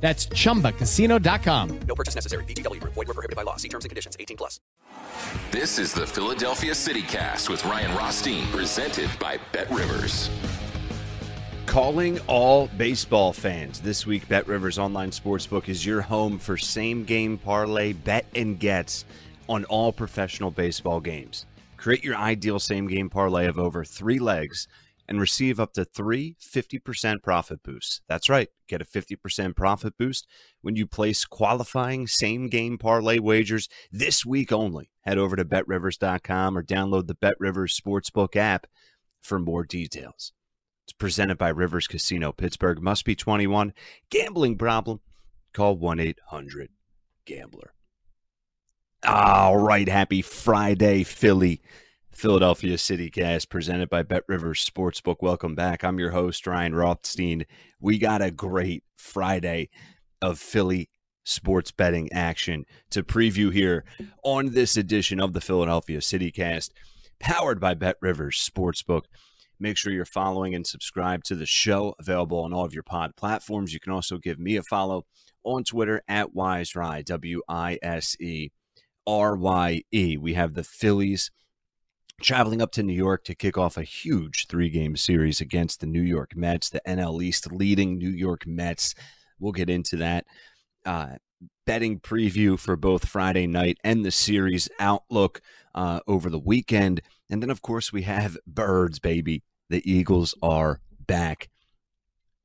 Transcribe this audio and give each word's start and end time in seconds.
That's 0.00 0.26
chumbacasino.com. 0.26 1.80
No 1.88 1.94
purchase 1.94 2.14
necessary. 2.14 2.44
VGW 2.44 2.80
Group. 2.80 2.94
Void 2.94 3.08
were 3.08 3.14
prohibited 3.14 3.36
by 3.36 3.42
law. 3.42 3.56
See 3.56 3.68
terms 3.68 3.84
and 3.84 3.90
conditions. 3.90 4.16
18 4.20 4.36
plus. 4.36 4.60
This 5.50 5.78
is 5.78 5.92
the 5.92 6.06
Philadelphia 6.06 6.74
City 6.74 7.02
Cast 7.02 7.48
with 7.48 7.64
Ryan 7.64 7.96
Rothstein, 7.96 8.46
presented 8.48 9.08
by 9.18 9.38
Bet 9.52 9.70
Rivers. 9.70 10.30
Calling 11.64 12.20
all 12.26 12.68
baseball 12.76 13.32
fans. 13.32 13.80
This 13.80 14.06
week, 14.06 14.28
Bet 14.28 14.46
Rivers 14.46 14.78
Online 14.78 15.10
Sportsbook 15.10 15.68
is 15.68 15.84
your 15.84 16.02
home 16.02 16.38
for 16.38 16.56
same 16.56 17.04
game 17.04 17.38
parlay 17.38 17.92
bet 17.92 18.26
and 18.34 18.58
gets 18.58 19.04
on 19.48 19.64
all 19.64 19.92
professional 19.92 20.50
baseball 20.50 21.00
games. 21.00 21.46
Create 21.76 22.04
your 22.04 22.16
ideal 22.16 22.58
same 22.58 22.86
game 22.86 23.08
parlay 23.08 23.46
of 23.46 23.58
over 23.58 23.84
three 23.84 24.18
legs 24.18 24.68
and 25.08 25.20
receive 25.20 25.60
up 25.60 25.72
to 25.74 25.84
three 25.84 26.36
50% 26.40 27.22
profit 27.22 27.62
boosts. 27.62 28.00
That's 28.08 28.28
right, 28.28 28.48
get 28.68 28.82
a 28.82 28.84
50% 28.84 29.56
profit 29.56 29.96
boost 29.98 30.26
when 30.62 30.76
you 30.76 30.86
place 30.86 31.24
qualifying 31.24 32.06
same 32.06 32.48
game 32.48 32.78
parlay 32.78 33.18
wagers 33.18 33.68
this 33.90 34.24
week 34.24 34.52
only. 34.52 34.90
Head 35.02 35.18
over 35.18 35.36
to 35.36 35.44
betrivers.com 35.44 36.58
or 36.58 36.62
download 36.62 37.06
the 37.06 37.14
BetRivers 37.14 37.80
Sportsbook 37.80 38.36
app 38.36 38.66
for 39.20 39.38
more 39.38 39.64
details. 39.64 40.32
It's 40.86 40.92
presented 40.92 41.36
by 41.36 41.48
Rivers 41.48 41.88
Casino 41.88 42.32
Pittsburgh. 42.32 42.80
Must 42.80 43.04
be 43.04 43.16
21. 43.16 43.72
Gambling 44.10 44.56
problem? 44.56 45.00
Call 45.52 45.76
1 45.76 45.98
800 45.98 46.70
Gambler. 47.24 47.72
All 49.04 49.56
right. 49.56 49.88
Happy 49.88 50.22
Friday, 50.22 51.02
Philly. 51.02 51.60
Philadelphia 52.16 52.78
City 52.78 53.10
Cast 53.10 53.50
presented 53.50 53.90
by 53.90 54.02
Bet 54.02 54.22
Rivers 54.26 54.64
Sportsbook. 54.64 55.16
Welcome 55.20 55.54
back. 55.54 55.84
I'm 55.84 55.98
your 55.98 56.12
host, 56.12 56.46
Ryan 56.46 56.74
Rothstein. 56.74 57.44
We 57.78 57.98
got 57.98 58.22
a 58.22 58.30
great 58.30 58.84
Friday 58.96 59.68
of 60.22 60.38
Philly 60.38 60.88
sports 61.24 61.72
betting 61.72 62.10
action 62.14 62.64
to 62.88 63.02
preview 63.02 63.52
here 63.52 63.84
on 64.24 64.54
this 64.54 64.78
edition 64.78 65.20
of 65.20 65.34
the 65.34 65.42
Philadelphia 65.42 66.00
City 66.00 66.30
Cast, 66.30 66.72
powered 67.20 67.60
by 67.60 67.74
Bet 67.74 67.96
Rivers 68.00 68.38
Sportsbook. 68.38 69.02
Make 69.60 69.76
sure 69.76 69.92
you're 69.92 70.06
following 70.06 70.54
and 70.54 70.66
subscribe 70.66 71.22
to 71.24 71.34
the 71.34 71.44
show, 71.44 71.94
available 72.00 72.38
on 72.38 72.54
all 72.54 72.64
of 72.64 72.72
your 72.72 72.82
pod 72.82 73.14
platforms. 73.16 73.74
You 73.74 73.80
can 73.80 73.92
also 73.92 74.16
give 74.16 74.38
me 74.38 74.56
a 74.56 74.62
follow 74.62 75.04
on 75.44 75.64
Twitter 75.64 76.00
at 76.08 76.34
WiseRye, 76.34 77.04
W 77.04 77.42
I 77.46 77.78
S 77.82 78.16
E 78.18 78.48
R 79.06 79.36
Y 79.36 79.82
E. 79.92 80.16
We 80.16 80.32
have 80.32 80.54
the 80.54 80.64
Phillies 80.64 81.30
traveling 82.20 82.62
up 82.62 82.72
to 82.72 82.82
New 82.82 82.94
York 82.94 83.24
to 83.24 83.34
kick 83.34 83.58
off 83.58 83.76
a 83.76 83.82
huge 83.82 84.46
three 84.46 84.70
game 84.70 84.96
series 84.96 85.40
against 85.40 85.80
the 85.80 85.86
New 85.86 86.02
York 86.02 86.36
Mets, 86.36 86.70
the 86.70 86.80
NL 86.86 87.22
East 87.22 87.52
leading 87.52 87.98
New 87.98 88.10
York 88.10 88.46
Mets. 88.46 88.94
We'll 89.38 89.52
get 89.52 89.68
into 89.70 89.96
that. 89.96 90.26
Uh, 90.84 91.16
betting 91.66 92.00
preview 92.00 92.58
for 92.58 92.76
both 92.76 93.08
Friday 93.08 93.46
night 93.46 93.78
and 93.84 94.04
the 94.04 94.10
series 94.10 94.68
outlook 94.78 95.40
uh, 95.74 96.00
over 96.06 96.30
the 96.30 96.38
weekend. 96.38 97.02
And 97.28 97.42
then, 97.42 97.50
of 97.50 97.60
course, 97.60 97.92
we 97.92 98.02
have 98.02 98.38
Birds, 98.46 98.98
baby. 98.98 99.42
The 99.68 99.82
Eagles 99.90 100.34
are 100.42 100.80
back. 101.06 101.50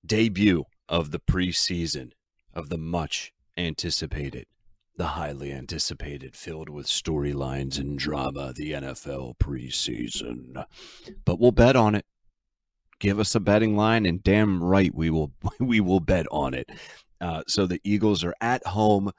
Debut 0.05 0.65
of 0.89 1.11
the 1.11 1.19
preseason 1.19 2.11
of 2.53 2.69
the 2.69 2.77
much 2.77 3.31
anticipated 3.55 4.47
the 4.97 5.07
highly 5.07 5.51
anticipated, 5.51 6.35
filled 6.35 6.69
with 6.69 6.85
storylines 6.85 7.79
and 7.79 7.97
drama, 7.97 8.53
the 8.53 8.73
NFL 8.73 9.37
preseason. 9.37 10.65
But 11.25 11.39
we'll 11.39 11.51
bet 11.51 11.75
on 11.75 11.95
it. 11.95 12.05
Give 12.99 13.19
us 13.19 13.33
a 13.33 13.39
betting 13.39 13.75
line, 13.75 14.05
and 14.05 14.21
damn 14.21 14.63
right 14.63 14.93
we 14.93 15.09
will 15.09 15.31
we 15.59 15.79
will 15.79 15.99
bet 15.99 16.27
on 16.31 16.53
it. 16.53 16.69
Uh, 17.19 17.43
so 17.47 17.65
the 17.65 17.81
Eagles 17.83 18.23
are 18.23 18.35
at 18.41 18.65
home 18.67 19.11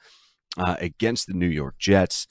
uh, 0.56 0.77
against 0.78 1.27
the 1.27 1.34
New 1.34 1.49
York 1.49 1.78
Jets. 1.78 2.27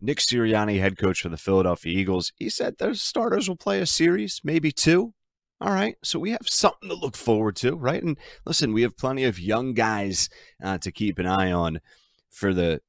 Nick 0.00 0.18
Sirianni, 0.18 0.78
head 0.78 0.98
coach 0.98 1.22
for 1.22 1.30
the 1.30 1.38
Philadelphia 1.38 1.98
Eagles, 1.98 2.32
he 2.36 2.50
said 2.50 2.76
their 2.78 2.94
starters 2.94 3.48
will 3.48 3.56
play 3.56 3.80
a 3.80 3.86
series, 3.86 4.40
maybe 4.44 4.70
two. 4.70 5.14
All 5.58 5.72
right, 5.72 5.96
so 6.04 6.18
we 6.18 6.32
have 6.32 6.46
something 6.46 6.90
to 6.90 6.94
look 6.94 7.16
forward 7.16 7.56
to, 7.56 7.76
right? 7.76 8.02
And 8.02 8.18
listen, 8.44 8.74
we 8.74 8.82
have 8.82 8.98
plenty 8.98 9.24
of 9.24 9.40
young 9.40 9.72
guys 9.72 10.28
uh, 10.62 10.76
to 10.78 10.92
keep 10.92 11.18
an 11.18 11.26
eye 11.26 11.50
on 11.50 11.80
for 12.36 12.52
the 12.52 12.80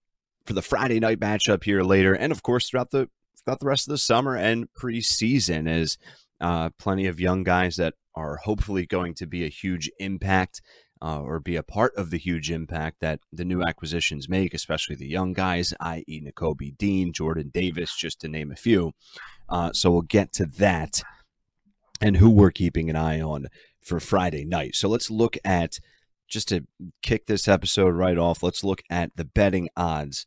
for 0.46 0.54
the 0.54 0.62
Friday 0.62 1.00
night 1.00 1.20
matchup 1.20 1.64
here 1.64 1.82
later, 1.82 2.14
and 2.14 2.32
of 2.32 2.44
course 2.44 2.70
throughout 2.70 2.92
the 2.92 3.10
throughout 3.44 3.60
the 3.60 3.66
rest 3.66 3.88
of 3.88 3.92
the 3.92 3.98
summer 3.98 4.36
and 4.36 4.68
preseason, 4.74 5.70
as 5.70 5.98
uh, 6.42 6.70
plenty 6.78 7.08
of 7.08 7.20
young 7.20 7.44
guys 7.44 7.78
that 7.78 7.94
are 8.14 8.38
hopefully 8.38 8.86
going 8.86 9.14
to 9.14 9.26
be 9.26 9.46
a 9.46 9.50
huge 9.50 9.90
impact 10.00 10.62
uh, 11.02 11.22
or 11.22 11.40
be 11.40 11.56
a 11.56 11.64
part 11.64 11.96
of 11.96 12.10
the 12.10 12.18
huge 12.18 12.52
impact 12.52 12.98
that 13.00 13.20
the 13.32 13.46
new 13.46 13.62
acquisitions 13.64 14.28
make, 14.28 14.54
especially 14.54 14.96
the 14.96 15.08
young 15.08 15.34
guys, 15.34 15.74
i.e., 15.80 16.22
Nakobe 16.22 16.78
Dean, 16.78 17.14
Jordan 17.14 17.52
Davis, 17.54 17.96
just 17.96 18.20
to 18.22 18.28
name 18.28 18.52
a 18.52 18.56
few. 18.56 18.92
Uh, 19.48 19.72
so 19.72 19.92
we'll 19.92 20.02
get 20.02 20.34
to 20.34 20.46
that 20.46 21.04
and 22.02 22.18
who 22.18 22.30
we're 22.30 22.52
keeping 22.52 22.90
an 22.90 22.96
eye 22.96 23.22
on 23.22 23.48
for 23.80 24.00
Friday 24.00 24.44
night. 24.44 24.76
So 24.76 24.90
let's 24.90 25.10
look 25.10 25.38
at 25.46 25.80
just 26.28 26.48
to 26.50 26.66
kick 27.02 27.28
this 27.28 27.48
episode 27.48 27.96
right 27.96 28.18
off, 28.18 28.44
let's 28.44 28.64
look 28.64 28.82
at 28.90 29.12
the 29.16 29.26
betting 29.26 29.70
odds 29.76 30.26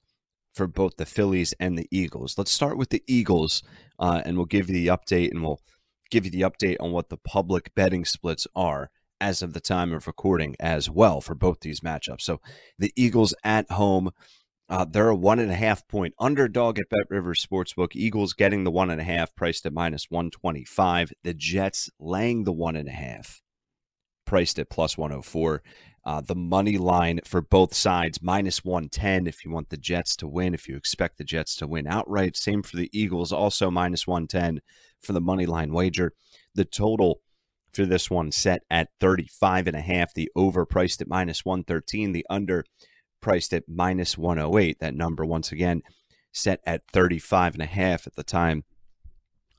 for 0.54 0.66
both 0.66 0.96
the 0.96 1.06
Phillies 1.06 1.54
and 1.60 1.78
the 1.78 1.86
Eagles. 1.90 2.36
Let's 2.36 2.50
start 2.50 2.76
with 2.76 2.90
the 2.90 3.02
Eagles, 3.06 3.62
uh, 3.98 4.22
and 4.24 4.36
we'll 4.36 4.46
give 4.46 4.68
you 4.68 4.74
the 4.74 4.88
update, 4.88 5.30
and 5.30 5.42
we'll 5.42 5.60
give 6.10 6.24
you 6.24 6.30
the 6.30 6.42
update 6.42 6.76
on 6.80 6.90
what 6.92 7.08
the 7.08 7.16
public 7.16 7.72
betting 7.74 8.04
splits 8.04 8.46
are 8.56 8.90
as 9.20 9.42
of 9.42 9.52
the 9.52 9.60
time 9.60 9.92
of 9.92 10.06
recording 10.06 10.56
as 10.58 10.88
well 10.90 11.20
for 11.20 11.34
both 11.34 11.60
these 11.60 11.80
matchups. 11.80 12.22
So 12.22 12.40
the 12.78 12.92
Eagles 12.96 13.34
at 13.44 13.70
home 13.70 14.10
Uh, 14.68 14.84
they're 14.84 15.08
a 15.08 15.16
one 15.16 15.40
and 15.40 15.50
a 15.50 15.56
half 15.56 15.86
point 15.88 16.14
underdog 16.20 16.78
at 16.78 16.88
Bet 16.88 17.10
Rivers 17.10 17.44
Sportsbook. 17.44 17.96
Eagles 17.96 18.32
getting 18.34 18.62
the 18.62 18.70
one 18.70 18.88
and 18.88 19.00
a 19.00 19.04
half, 19.04 19.34
priced 19.34 19.66
at 19.66 19.72
minus 19.72 20.06
125. 20.10 21.12
The 21.24 21.34
Jets 21.34 21.90
laying 21.98 22.44
the 22.44 22.52
one 22.52 22.76
and 22.76 22.88
a 22.88 22.92
half, 22.92 23.42
priced 24.24 24.60
at 24.60 24.70
plus 24.70 24.96
104. 24.96 25.60
Uh, 26.04 26.20
the 26.20 26.34
money 26.34 26.78
line 26.78 27.20
for 27.24 27.42
both 27.42 27.74
sides, 27.74 28.22
minus 28.22 28.64
110 28.64 29.26
if 29.26 29.44
you 29.44 29.50
want 29.50 29.68
the 29.68 29.76
Jets 29.76 30.16
to 30.16 30.26
win, 30.26 30.54
if 30.54 30.66
you 30.66 30.76
expect 30.76 31.18
the 31.18 31.24
Jets 31.24 31.54
to 31.56 31.66
win 31.66 31.86
outright. 31.86 32.36
Same 32.36 32.62
for 32.62 32.76
the 32.76 32.88
Eagles, 32.92 33.32
also 33.32 33.70
minus 33.70 34.06
110 34.06 34.62
for 35.02 35.12
the 35.12 35.20
money 35.20 35.44
line 35.44 35.72
wager. 35.72 36.14
The 36.54 36.64
total 36.64 37.20
for 37.72 37.84
this 37.84 38.10
one 38.10 38.32
set 38.32 38.62
at 38.70 38.88
35 38.98 39.66
and 39.66 39.76
a 39.76 39.80
half, 39.80 40.14
the 40.14 40.30
over 40.34 40.64
priced 40.64 41.02
at 41.02 41.08
minus 41.08 41.44
113, 41.44 42.12
the 42.12 42.26
under 42.30 42.64
priced 43.20 43.52
at 43.52 43.68
minus 43.68 44.16
108. 44.16 44.80
That 44.80 44.94
number, 44.94 45.24
once 45.24 45.52
again, 45.52 45.82
set 46.32 46.60
at 46.64 46.82
35 46.92 47.54
and 47.54 47.62
a 47.62 47.66
half 47.66 48.06
at 48.06 48.14
the 48.14 48.24
time 48.24 48.64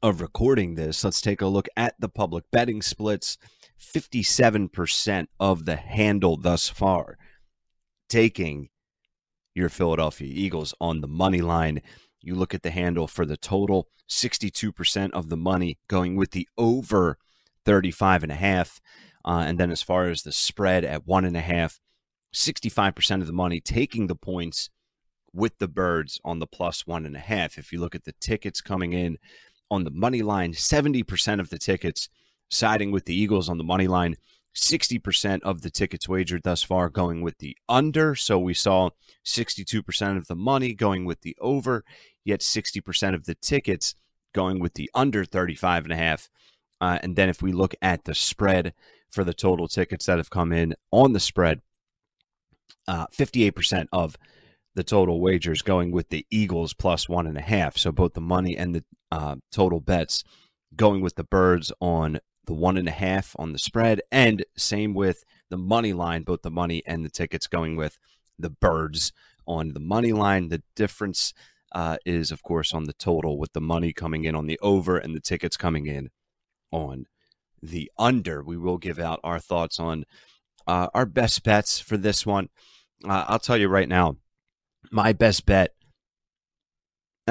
of 0.01 0.21
recording 0.21 0.75
this. 0.75 1.03
Let's 1.03 1.21
take 1.21 1.41
a 1.41 1.47
look 1.47 1.67
at 1.77 1.95
the 1.99 2.09
public 2.09 2.45
betting 2.51 2.81
splits. 2.81 3.37
57% 3.79 5.27
of 5.39 5.65
the 5.65 5.75
handle 5.75 6.37
thus 6.37 6.69
far 6.69 7.17
taking 8.09 8.69
your 9.55 9.69
Philadelphia 9.69 10.27
Eagles 10.29 10.73
on 10.81 11.01
the 11.01 11.07
money 11.07 11.41
line. 11.41 11.81
You 12.21 12.35
look 12.35 12.53
at 12.53 12.61
the 12.61 12.71
handle 12.71 13.07
for 13.07 13.25
the 13.25 13.37
total, 13.37 13.87
62% 14.09 15.11
of 15.11 15.29
the 15.29 15.37
money 15.37 15.79
going 15.87 16.15
with 16.15 16.31
the 16.31 16.47
over 16.57 17.17
35 17.65 18.23
and 18.23 18.31
a 18.31 18.35
half. 18.35 18.81
Uh, 19.23 19.43
and 19.47 19.59
then 19.59 19.71
as 19.71 19.81
far 19.81 20.09
as 20.09 20.23
the 20.23 20.31
spread 20.31 20.83
at 20.83 21.07
one 21.07 21.25
and 21.25 21.37
a 21.37 21.41
half, 21.41 21.79
65% 22.33 23.21
of 23.21 23.27
the 23.27 23.33
money 23.33 23.61
taking 23.61 24.07
the 24.07 24.15
points 24.15 24.69
with 25.33 25.57
the 25.59 25.67
birds 25.67 26.19
on 26.25 26.39
the 26.39 26.47
plus 26.47 26.85
one 26.85 27.05
and 27.05 27.15
a 27.15 27.19
half. 27.19 27.57
If 27.57 27.71
you 27.71 27.79
look 27.79 27.95
at 27.95 28.03
the 28.03 28.15
tickets 28.19 28.61
coming 28.61 28.93
in 28.93 29.17
on 29.71 29.85
the 29.85 29.91
money 29.91 30.21
line, 30.21 30.51
70% 30.51 31.39
of 31.39 31.49
the 31.49 31.57
tickets 31.57 32.09
siding 32.49 32.91
with 32.91 33.05
the 33.05 33.15
Eagles 33.15 33.49
on 33.49 33.57
the 33.57 33.63
money 33.63 33.87
line, 33.87 34.15
60% 34.53 35.41
of 35.43 35.61
the 35.61 35.69
tickets 35.71 36.09
wagered 36.09 36.43
thus 36.43 36.61
far 36.61 36.89
going 36.89 37.21
with 37.21 37.37
the 37.37 37.57
under. 37.69 38.13
So 38.13 38.37
we 38.37 38.53
saw 38.53 38.89
62% 39.25 40.17
of 40.17 40.27
the 40.27 40.35
money 40.35 40.73
going 40.73 41.05
with 41.05 41.21
the 41.21 41.37
over, 41.39 41.85
yet 42.25 42.41
60% 42.41 43.15
of 43.15 43.25
the 43.25 43.35
tickets 43.35 43.95
going 44.33 44.59
with 44.59 44.73
the 44.73 44.91
under 44.93 45.23
35 45.23 45.85
and 45.85 45.93
a 45.93 45.97
half. 45.97 46.29
Uh, 46.81 46.99
and 47.01 47.15
then 47.15 47.29
if 47.29 47.41
we 47.41 47.51
look 47.51 47.75
at 47.81 48.03
the 48.03 48.15
spread 48.15 48.73
for 49.09 49.23
the 49.23 49.33
total 49.33 49.67
tickets 49.67 50.05
that 50.05 50.17
have 50.17 50.29
come 50.29 50.51
in 50.51 50.75
on 50.91 51.13
the 51.13 51.19
spread, 51.19 51.61
uh, 52.87 53.07
58% 53.07 53.87
of 53.93 54.17
the 54.75 54.83
total 54.83 55.21
wagers 55.21 55.61
going 55.61 55.91
with 55.91 56.09
the 56.09 56.25
Eagles 56.29 56.73
plus 56.73 57.07
one 57.07 57.27
and 57.27 57.37
a 57.37 57.41
half. 57.41 57.77
So 57.77 57.91
both 57.91 58.13
the 58.13 58.21
money 58.21 58.57
and 58.57 58.73
the 58.75 58.83
uh, 59.11 59.35
total 59.51 59.79
bets 59.79 60.23
going 60.75 61.01
with 61.01 61.15
the 61.15 61.23
birds 61.23 61.71
on 61.79 62.19
the 62.45 62.53
one 62.53 62.77
and 62.77 62.87
a 62.87 62.91
half 62.91 63.35
on 63.37 63.53
the 63.53 63.59
spread, 63.59 64.01
and 64.11 64.45
same 64.57 64.93
with 64.93 65.23
the 65.49 65.57
money 65.57 65.93
line, 65.93 66.23
both 66.23 66.41
the 66.41 66.51
money 66.51 66.81
and 66.85 67.05
the 67.05 67.09
tickets 67.09 67.47
going 67.47 67.75
with 67.75 67.97
the 68.39 68.49
birds 68.49 69.11
on 69.45 69.73
the 69.73 69.79
money 69.79 70.13
line. 70.13 70.49
The 70.49 70.63
difference 70.75 71.33
uh, 71.73 71.97
is, 72.05 72.31
of 72.31 72.43
course, 72.43 72.73
on 72.73 72.85
the 72.85 72.93
total 72.93 73.37
with 73.37 73.53
the 73.53 73.61
money 73.61 73.93
coming 73.93 74.23
in 74.23 74.35
on 74.35 74.47
the 74.47 74.59
over 74.61 74.97
and 74.97 75.15
the 75.15 75.19
tickets 75.19 75.57
coming 75.57 75.85
in 75.85 76.09
on 76.71 77.05
the 77.61 77.91
under. 77.97 78.43
We 78.43 78.57
will 78.57 78.77
give 78.77 78.99
out 78.99 79.19
our 79.23 79.39
thoughts 79.39 79.79
on 79.79 80.05
uh, 80.67 80.87
our 80.93 81.05
best 81.05 81.43
bets 81.43 81.79
for 81.79 81.97
this 81.97 82.25
one. 82.25 82.49
Uh, 83.03 83.25
I'll 83.27 83.39
tell 83.39 83.57
you 83.57 83.67
right 83.67 83.89
now, 83.89 84.17
my 84.91 85.13
best 85.13 85.45
bet, 85.45 85.73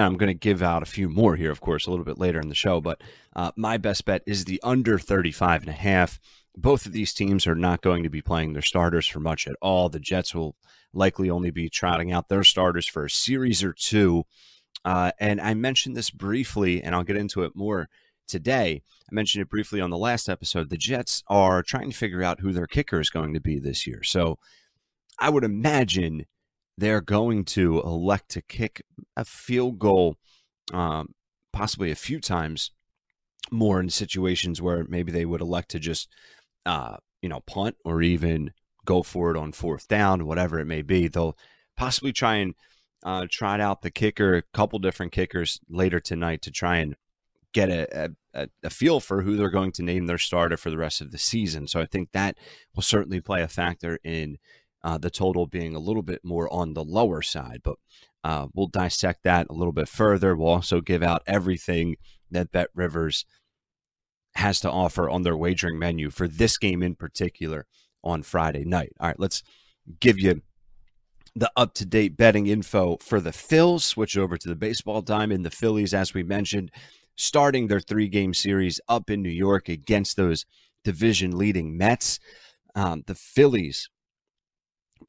and 0.01 0.07
I'm 0.07 0.17
going 0.17 0.29
to 0.29 0.35
give 0.35 0.63
out 0.63 0.83
a 0.83 0.87
few 0.87 1.09
more 1.09 1.37
here, 1.37 1.51
of 1.51 1.61
course, 1.61 1.87
a 1.87 1.91
little 1.91 2.05
bit 2.05 2.19
later 2.19 2.41
in 2.41 2.49
the 2.49 2.55
show, 2.55 2.81
but 2.81 3.03
uh, 3.37 3.53
my 3.55 3.77
best 3.77 4.07
bet 4.07 4.23
is 4.27 4.47
the 4.47 4.61
under 4.63 4.99
35 4.99 5.63
and 5.63 5.71
a 5.71 5.75
half. 5.75 6.19
Both 6.57 6.87
of 6.87 6.93
these 6.93 7.13
teams 7.13 7.47
are 7.47 7.55
not 7.55 7.83
going 7.83 8.03
to 8.03 8.09
be 8.09 8.23
playing 8.23 8.55
their 8.55 8.63
starters 8.63 9.07
for 9.07 9.21
much 9.21 9.47
at 9.47 9.57
all. 9.61 9.89
The 9.89 10.01
Jets 10.01 10.35
will 10.35 10.57
likely 10.95 11.29
only 11.29 11.51
be 11.51 11.69
trotting 11.69 12.11
out 12.11 12.29
their 12.29 12.45
starters 12.45 12.89
for 12.89 13.05
a 13.05 13.11
series 13.11 13.63
or 13.63 13.73
two. 13.73 14.25
Uh, 14.85 15.13
and 15.21 15.41
I 15.41 15.53
mentioned 15.53 15.97
this 15.97 16.11
briefly, 16.11 16.83
and 16.83 16.95
I'll 16.95 17.05
get 17.05 17.17
into 17.17 17.45
it 17.45 17.53
more 17.55 17.89
today. 18.27 18.83
I 19.11 19.15
mentioned 19.15 19.43
it 19.43 19.51
briefly 19.51 19.83
on 19.83 19.91
the 19.91 19.99
last 19.99 20.29
episode. 20.29 20.71
The 20.71 20.79
Jets 20.79 21.23
are 21.29 21.63
trying 21.63 21.91
to 21.91 21.97
figure 21.97 22.23
out 22.23 22.41
who 22.41 22.53
their 22.53 22.67
kicker 22.67 23.01
is 23.01 23.11
going 23.11 23.35
to 23.35 23.41
be 23.41 23.59
this 23.59 23.87
year. 23.87 24.03
So 24.03 24.39
I 25.19 25.29
would 25.29 25.45
imagine 25.45 26.25
they're 26.81 27.03
going 27.03 27.45
to 27.45 27.81
elect 27.83 28.31
to 28.31 28.43
kick 28.43 28.83
a 29.17 29.25
field 29.25 29.79
goal, 29.79 30.17
um, 30.73 31.15
possibly 31.53 31.91
a 31.91 31.97
few 31.97 32.21
times 32.21 32.71
more 33.51 33.81
in 33.81 33.91
situations 33.91 34.63
where 34.63 34.85
maybe 34.89 35.13
they 35.13 35.27
would 35.27 35.43
elect 35.43 35.71
to 35.71 35.79
just, 35.79 36.09
uh, 36.65 36.97
you 37.21 37.29
know, 37.29 37.41
punt 37.41 37.77
or 37.85 38.01
even 38.01 38.53
go 38.87 39.03
for 39.03 39.31
it 39.31 39.37
on 39.37 39.53
fourth 39.53 39.89
down, 39.89 40.27
whatever 40.27 40.59
it 40.59 40.65
may 40.65 40.81
be. 40.81 41.07
They'll 41.07 41.37
possibly 41.77 42.13
try 42.13 42.37
and 42.37 42.55
uh, 43.05 43.27
out 43.43 43.83
the 43.83 43.91
kicker, 43.91 44.37
a 44.37 44.43
couple 44.55 44.79
different 44.79 45.13
kickers 45.13 45.61
later 45.69 46.01
tonight 46.01 46.41
to 46.43 46.51
try 46.51 46.77
and 46.79 46.97
get 47.53 47.69
a, 47.69 48.15
a, 48.35 48.49
a, 48.63 48.71
feel 48.71 49.01
for 49.01 49.23
who 49.23 49.37
they're 49.37 49.51
going 49.51 49.73
to 49.73 49.83
name 49.83 50.07
their 50.07 50.19
starter 50.19 50.57
for 50.57 50.71
the 50.71 50.79
rest 50.79 51.01
of 51.01 51.11
the 51.11 51.19
season. 51.19 51.67
So 51.67 51.81
I 51.81 51.87
think 51.87 52.13
that 52.13 52.39
will 52.75 52.83
certainly 52.83 53.21
play 53.21 53.43
a 53.43 53.49
factor 53.49 53.99
in 54.05 54.39
uh, 54.83 54.99
the 54.99 55.11
total 55.11 55.47
being 55.47 55.75
a 55.75 55.81
little 55.81 56.03
bit 56.03 56.21
more 56.25 56.53
on 56.53 56.75
the 56.75 56.85
lower 56.85 57.23
side. 57.23 57.61
But 57.63 57.77
uh, 58.25 58.49
we'll 58.55 58.69
dissect 58.69 59.25
that 59.25 59.47
a 59.51 59.55
little 59.55 59.73
bit 59.73 59.89
further. 59.89 60.37
We'll 60.37 60.49
also 60.49 60.81
give 60.81 61.03
out 61.03 61.23
everything 61.27 61.97
that 62.31 62.53
Bet 62.53 62.69
Rivers 62.75 63.25
has 64.37 64.61
to 64.61 64.71
offer 64.71 65.11
on 65.11 65.23
their 65.23 65.37
wagering 65.37 65.79
menu 65.79 66.11
for 66.11 66.29
this 66.29 66.57
game 66.57 66.83
in 66.83 66.95
particular 66.95 67.67
on 68.03 68.23
Friday 68.23 68.65
night. 68.65 68.93
All 69.01 69.09
right, 69.09 69.21
let's 69.21 69.43
give 69.99 70.19
you 70.19 70.43
the 71.35 71.51
up 71.57 71.75
to 71.75 71.87
date 71.87 72.17
betting 72.17 72.47
info 72.47 72.97
for 72.99 73.21
the 73.21 73.31
Phils. 73.31 73.83
Switch 73.83 74.17
over 74.17 74.37
to 74.37 74.49
the 74.49 74.57
baseball 74.57 75.03
diamond. 75.03 75.45
The 75.45 75.51
Phillies, 75.51 75.95
as 75.95 76.15
we 76.15 76.23
mentioned, 76.23 76.71
starting 77.17 77.67
their 77.67 77.81
three 77.81 78.09
game 78.09 78.35
series 78.35 78.81
up 78.89 79.11
in 79.11 79.23
New 79.23 79.31
York 79.31 79.69
against 79.69 80.17
those 80.17 80.47
division 80.85 81.37
leading 81.37 81.77
Mets. 81.77 82.19
Um, 82.75 83.03
the 83.07 83.15
Phillies 83.15 83.89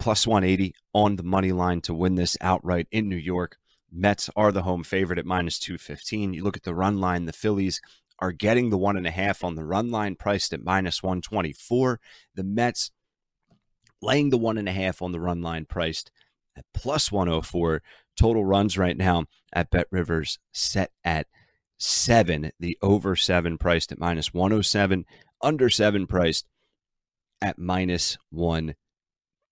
plus 0.02 0.26
180 0.26 0.74
on 0.94 1.16
the 1.16 1.24
money 1.24 1.52
line 1.52 1.80
to 1.80 1.94
win 1.94 2.16
this 2.16 2.36
outright 2.42 2.88
in 2.92 3.08
New 3.08 3.16
York. 3.16 3.58
Mets 3.92 4.32
are 4.36 4.52
the 4.52 4.64
home 4.64 4.84
favorite 4.84 5.20
at 5.20 5.28
minus 5.28 5.60
215. 5.60 6.34
You 6.34 6.44
look 6.44 6.58
at 6.58 6.64
the 6.64 6.74
run 6.74 7.00
line, 7.00 7.26
the 7.26 7.34
Phillies 7.34 7.80
are 8.18 8.32
getting 8.32 8.72
the 8.72 8.80
one 8.80 8.98
and 8.98 9.06
a 9.06 9.12
half 9.12 9.44
on 9.44 9.54
the 9.54 9.64
run 9.64 9.92
line, 9.92 10.16
priced 10.16 10.54
at 10.54 10.64
minus 10.64 11.04
124. 11.04 12.00
The 12.34 12.44
Mets 12.44 12.90
laying 14.02 14.32
the 14.32 14.40
one 14.40 14.58
and 14.58 14.68
a 14.68 14.72
half 14.72 15.04
on 15.04 15.12
the 15.12 15.20
run 15.20 15.44
line, 15.44 15.66
priced 15.66 16.10
at 16.58 16.66
plus 16.74 17.12
104. 17.12 17.84
Total 18.20 18.44
runs 18.44 18.80
right 18.80 18.98
now 18.98 19.26
at 19.54 19.70
Bet 19.70 19.86
Rivers 19.92 20.40
set 20.52 20.90
at 21.04 21.28
seven. 21.78 22.52
The 22.60 22.76
over 22.82 23.16
seven 23.16 23.60
priced 23.60 23.92
at 23.92 24.00
minus 24.00 24.34
107, 24.34 25.06
under 25.44 25.70
seven 25.70 26.08
priced 26.08 26.48
at 27.40 27.60
minus 27.60 28.18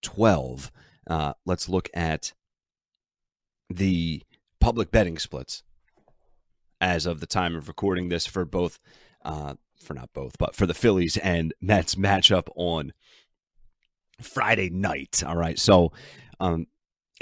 112. 0.04 0.72
Uh, 1.10 1.34
let's 1.46 1.70
look 1.70 1.90
at 1.94 2.34
the 3.70 4.24
public 4.60 4.92
betting 4.92 5.18
splits 5.18 5.64
as 6.82 7.06
of 7.06 7.20
the 7.20 7.28
time 7.28 7.56
of 7.56 7.68
recording 7.68 8.10
this 8.10 8.26
for 8.26 8.46
both, 8.46 8.80
uh, 9.24 9.56
for 9.82 9.94
not 9.94 10.10
both, 10.14 10.38
but 10.38 10.56
for 10.56 10.66
the 10.66 10.74
Phillies 10.74 11.18
and 11.18 11.54
Mets 11.62 11.96
matchup 11.96 12.48
on 12.56 12.94
Friday 14.22 14.70
night. 14.70 15.24
All 15.26 15.36
right. 15.36 15.60
So, 15.60 15.92
um, 16.40 16.68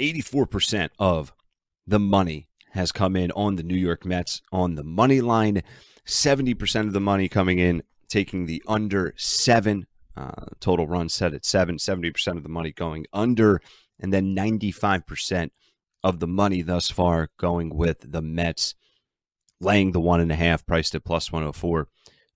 84% 0.00 0.90
of 0.98 1.32
the 1.86 1.98
money 1.98 2.48
has 2.72 2.92
come 2.92 3.16
in 3.16 3.32
on 3.32 3.56
the 3.56 3.62
New 3.62 3.76
York 3.76 4.04
Mets 4.04 4.42
on 4.52 4.74
the 4.74 4.84
money 4.84 5.20
line. 5.20 5.62
70% 6.06 6.86
of 6.86 6.92
the 6.92 7.00
money 7.00 7.28
coming 7.28 7.58
in, 7.58 7.82
taking 8.08 8.46
the 8.46 8.62
under 8.66 9.14
seven. 9.16 9.86
Uh, 10.18 10.46
total 10.58 10.88
run 10.88 11.08
set 11.08 11.32
at 11.32 11.44
seven. 11.44 11.76
70% 11.76 12.36
of 12.36 12.42
the 12.42 12.48
money 12.48 12.72
going 12.72 13.06
under. 13.12 13.60
And 14.00 14.12
then 14.12 14.34
95% 14.34 15.50
of 16.02 16.18
the 16.18 16.26
money 16.26 16.62
thus 16.62 16.90
far 16.90 17.28
going 17.38 17.74
with 17.74 18.10
the 18.10 18.22
Mets, 18.22 18.74
laying 19.60 19.92
the 19.92 20.00
one 20.00 20.20
and 20.20 20.32
a 20.32 20.36
half, 20.36 20.66
priced 20.66 20.94
at 20.96 21.04
plus 21.04 21.30
104 21.30 21.86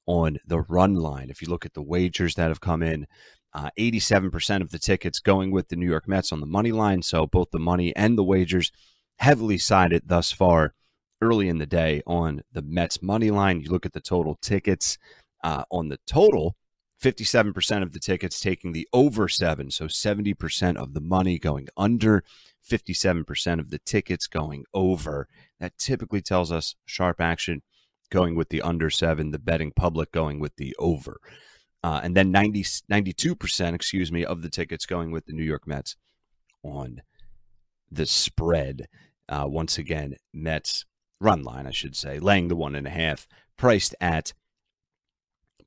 on 0.07 0.39
the 0.47 0.61
run 0.61 0.95
line. 0.95 1.29
If 1.29 1.43
you 1.43 1.49
look 1.49 1.67
at 1.67 1.75
the 1.75 1.83
wagers 1.83 2.37
that 2.37 2.49
have 2.49 2.61
come 2.61 2.83
in, 2.83 3.07
uh, 3.53 3.71
87% 3.77 4.63
of 4.63 4.71
the 4.71 4.79
tickets 4.79 5.19
going 5.19 5.51
with 5.51 5.69
the 5.69 5.77
New 5.77 5.89
York 5.89 6.07
Mets 6.07 6.31
on 6.31 6.41
the 6.41 6.47
money 6.47 6.73
line. 6.73 7.03
So 7.03 7.27
both 7.27 7.51
the 7.51 7.59
money 7.59 7.95
and 7.97 8.17
the 8.17 8.25
wagers 8.25 8.71
heavily 9.19 9.59
sided 9.59 10.05
thus 10.07 10.31
far 10.31 10.75
early 11.21 11.49
in 11.49 11.59
the 11.59 11.67
day 11.67 12.03
on 12.07 12.43
the 12.53 12.63
Mets 12.63 13.03
money 13.03 13.31
line. 13.31 13.61
You 13.61 13.71
look 13.71 13.87
at 13.87 13.93
the 13.93 14.01
total 14.01 14.37
tickets 14.41 14.99
uh, 15.43 15.65
on 15.71 15.89
the 15.89 15.99
total, 16.07 16.57
57% 17.03 17.83
of 17.83 17.93
the 17.93 17.99
tickets 17.99 18.39
taking 18.39 18.73
the 18.73 18.89
over 18.93 19.29
seven. 19.29 19.71
So 19.71 19.87
70% 19.87 20.77
of 20.77 20.95
the 20.95 21.01
money 21.01 21.39
going 21.39 21.69
under, 21.77 22.23
57% 22.69 23.59
of 23.59 23.71
the 23.71 23.79
tickets 23.79 24.27
going 24.29 24.65
over. 24.73 25.29
That 25.59 25.77
typically 25.79 26.23
tells 26.23 26.53
us 26.53 26.77
sharp 26.87 27.21
action 27.21 27.63
going 28.11 28.37
with 28.37 28.51
the 28.51 28.63
under 28.63 28.89
seven, 28.89 29.33
the 29.33 29.39
betting 29.39 29.73
public 29.75 30.13
going 30.13 30.39
with 30.39 30.55
the 30.57 30.77
over. 30.79 31.19
Uh, 31.83 32.01
and 32.05 32.17
then 32.17 32.31
90, 32.31 32.63
92%, 32.63 33.75
excuse 33.75 34.13
me, 34.13 34.25
of 34.25 34.43
the 34.43 34.51
tickets 34.51 34.87
going 34.87 35.11
with 35.11 35.27
the 35.27 35.33
New 35.33 35.43
York 35.43 35.67
Mets 35.67 35.97
on 36.63 37.03
the 37.91 38.07
spread. 38.07 38.87
Uh, 39.29 39.47
once 39.49 39.77
again, 39.77 40.15
Mets 40.33 40.85
run 41.21 41.43
line, 41.43 41.67
I 41.67 41.73
should 41.73 41.97
say, 41.97 42.21
laying 42.21 42.47
the 42.47 42.57
one 42.57 42.77
and 42.77 42.87
a 42.87 42.91
half, 42.91 43.27
priced 43.57 43.97
at 44.01 44.33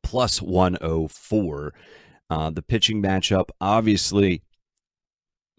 plus 0.06 0.40
104. 0.42 1.74
Uh, 2.30 2.50
the 2.52 2.62
pitching 2.62 3.02
matchup, 3.02 3.50
obviously, 3.60 4.44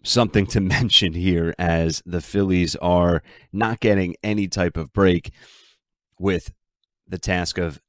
something 0.03 0.47
to 0.47 0.61
mention 0.77 1.13
here 1.13 1.53
as 1.59 2.01
the 2.05 2.21
Phillies 2.21 2.75
are 2.77 3.21
not 3.51 3.81
getting 3.81 4.15
any 4.23 4.47
type 4.47 4.77
of 4.77 4.93
break 4.93 5.31
with 6.17 6.53
the 7.05 7.17
task 7.17 7.57
of 7.57 7.79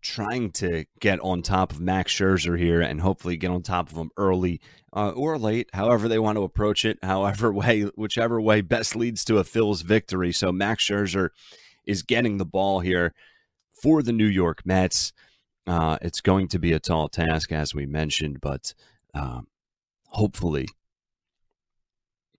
trying 0.00 0.50
to 0.52 0.84
get 1.00 1.20
on 1.20 1.42
top 1.42 1.70
of 1.70 1.80
Max 1.80 2.12
Scherzer 2.12 2.58
here 2.58 2.80
and 2.80 3.00
hopefully 3.00 3.36
get 3.36 3.50
on 3.50 3.62
top 3.62 3.90
of 3.90 3.96
him 3.96 4.10
early 4.16 4.60
uh, 4.94 5.10
or 5.10 5.38
late, 5.38 5.68
however 5.74 6.08
they 6.08 6.18
want 6.18 6.36
to 6.36 6.44
approach 6.44 6.84
it, 6.84 6.98
however 7.02 7.52
way, 7.52 7.82
whichever 7.94 8.40
way 8.40 8.62
best 8.62 8.96
leads 8.96 9.22
to 9.26 9.38
a 9.38 9.44
Phil's 9.44 9.82
victory. 9.82 10.32
So 10.32 10.50
Max 10.50 10.84
Scherzer 10.84 11.28
is 11.86 12.02
getting 12.02 12.38
the 12.38 12.46
ball 12.46 12.80
here 12.80 13.12
for 13.82 14.02
the 14.02 14.12
New 14.12 14.26
York 14.26 14.62
Mets. 14.64 15.12
Uh, 15.66 15.98
it's 16.02 16.20
going 16.20 16.48
to 16.48 16.58
be 16.58 16.72
a 16.72 16.78
tall 16.78 17.08
task, 17.08 17.50
as 17.50 17.74
we 17.74 17.86
mentioned, 17.86 18.40
but 18.40 18.74
um, 19.14 19.46
hopefully 20.08 20.66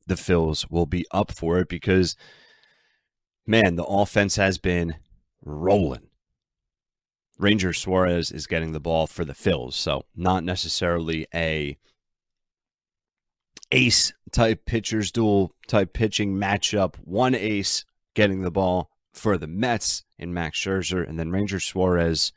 the 0.05 0.15
Phils 0.15 0.70
will 0.70 0.86
be 0.86 1.05
up 1.12 1.32
for 1.32 1.60
it 1.60 1.67
because, 1.67 2.15
man, 3.48 3.75
the 3.75 3.86
offense 3.86 4.36
has 4.36 4.58
been 4.58 4.96
rolling. 5.44 6.10
Ranger 7.38 7.74
Suarez 7.74 8.32
is 8.32 8.48
getting 8.48 8.72
the 8.72 8.79
ball 8.79 9.08
for 9.08 9.25
the 9.25 9.34
Phils, 9.34 9.74
so 9.74 10.05
not 10.15 10.44
necessarily 10.44 11.27
a 11.34 11.77
ace 13.72 14.13
type 14.32 14.65
pitchers 14.65 15.12
duel 15.12 15.51
type 15.67 15.94
pitching 15.94 16.36
matchup. 16.36 16.96
One 17.03 17.36
ace 17.36 17.84
getting 18.13 18.41
the 18.41 18.51
ball 18.51 18.89
for 19.13 19.38
the 19.38 19.48
Mets 19.48 20.03
in 20.17 20.34
Max 20.34 20.60
Scherzer, 20.60 21.08
and 21.08 21.20
then 21.20 21.32
Ranger 21.32 21.60
Suarez 21.60 22.32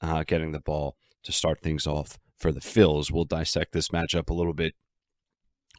uh, 0.00 0.24
getting 0.26 0.52
the 0.52 0.60
ball 0.60 0.96
to 1.24 1.32
start 1.32 1.60
things 1.60 1.86
off 1.86 2.18
for 2.38 2.52
the 2.52 2.60
Phils. 2.60 3.10
We'll 3.10 3.24
dissect 3.24 3.72
this 3.72 3.88
matchup 3.88 4.30
a 4.30 4.34
little 4.34 4.54
bit 4.54 4.74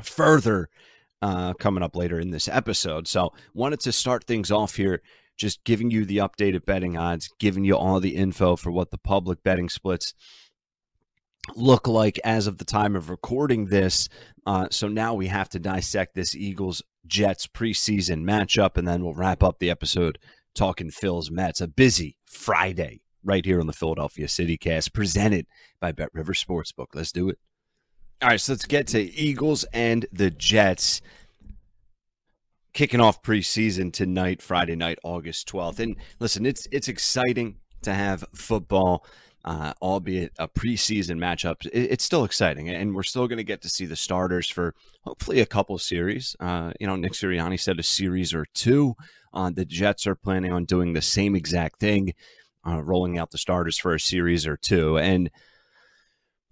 further 0.03 0.69
uh, 1.21 1.53
coming 1.53 1.83
up 1.83 1.95
later 1.95 2.19
in 2.19 2.31
this 2.31 2.47
episode. 2.47 3.07
So, 3.07 3.33
wanted 3.53 3.79
to 3.81 3.91
start 3.91 4.25
things 4.25 4.51
off 4.51 4.75
here, 4.75 5.01
just 5.38 5.63
giving 5.63 5.91
you 5.91 6.05
the 6.05 6.17
updated 6.17 6.65
betting 6.65 6.97
odds, 6.97 7.29
giving 7.39 7.65
you 7.65 7.75
all 7.75 7.99
the 7.99 8.15
info 8.15 8.55
for 8.55 8.71
what 8.71 8.91
the 8.91 8.97
public 8.97 9.43
betting 9.43 9.69
splits 9.69 10.13
look 11.55 11.88
like 11.88 12.19
as 12.23 12.47
of 12.47 12.57
the 12.57 12.65
time 12.65 12.95
of 12.95 13.09
recording 13.09 13.67
this. 13.67 14.07
Uh, 14.45 14.67
so 14.71 14.88
now 14.88 15.13
we 15.13 15.27
have 15.27 15.49
to 15.49 15.59
dissect 15.59 16.15
this 16.15 16.35
Eagles 16.35 16.81
Jets 17.07 17.47
preseason 17.47 18.23
matchup, 18.23 18.77
and 18.77 18.88
then 18.88 19.03
we'll 19.03 19.13
wrap 19.13 19.43
up 19.43 19.59
the 19.59 19.69
episode 19.69 20.19
talking 20.53 20.91
Phil's 20.91 21.31
Mets. 21.31 21.61
A 21.61 21.67
busy 21.67 22.17
Friday 22.25 23.01
right 23.23 23.45
here 23.45 23.59
on 23.59 23.67
the 23.67 23.73
Philadelphia 23.73 24.27
CityCast, 24.27 24.93
presented 24.93 25.45
by 25.79 25.91
Bet 25.91 26.09
River 26.13 26.33
Sportsbook. 26.33 26.88
Let's 26.93 27.11
do 27.11 27.29
it. 27.29 27.38
All 28.21 28.29
right, 28.29 28.41
so 28.41 28.53
let's 28.53 28.65
get 28.65 28.88
to 28.88 29.01
Eagles 29.01 29.63
and 29.73 30.05
the 30.11 30.29
Jets. 30.29 31.01
Kicking 32.73 32.99
off 32.99 33.23
preseason 33.23 33.91
tonight, 33.91 34.41
Friday 34.41 34.75
night, 34.75 34.99
August 35.03 35.47
12th. 35.49 35.79
And 35.79 35.95
listen, 36.19 36.45
it's 36.45 36.67
it's 36.71 36.88
exciting 36.88 37.55
to 37.81 37.93
have 37.93 38.23
football, 38.35 39.05
uh, 39.43 39.73
albeit 39.81 40.33
a 40.38 40.47
preseason 40.47 41.17
matchup. 41.17 41.65
It, 41.67 41.91
it's 41.91 42.03
still 42.03 42.25
exciting, 42.25 42.69
and 42.69 42.93
we're 42.93 43.03
still 43.03 43.27
going 43.27 43.38
to 43.38 43.43
get 43.43 43.61
to 43.61 43.69
see 43.69 43.85
the 43.85 43.95
starters 43.95 44.49
for 44.49 44.75
hopefully 45.01 45.39
a 45.39 45.45
couple 45.45 45.77
series. 45.77 46.35
Uh, 46.39 46.73
you 46.79 46.88
know, 46.88 46.95
Nick 46.95 47.13
Sirianni 47.13 47.59
said 47.59 47.79
a 47.79 47.83
series 47.83 48.33
or 48.33 48.45
two. 48.53 48.95
Uh, 49.33 49.49
the 49.49 49.65
Jets 49.65 50.05
are 50.05 50.15
planning 50.15 50.51
on 50.51 50.65
doing 50.65 50.93
the 50.93 51.01
same 51.01 51.35
exact 51.35 51.79
thing 51.79 52.13
uh, 52.67 52.81
rolling 52.81 53.17
out 53.17 53.31
the 53.31 53.37
starters 53.37 53.77
for 53.77 53.93
a 53.93 53.99
series 53.99 54.45
or 54.45 54.57
two. 54.57 54.97
And 54.97 55.29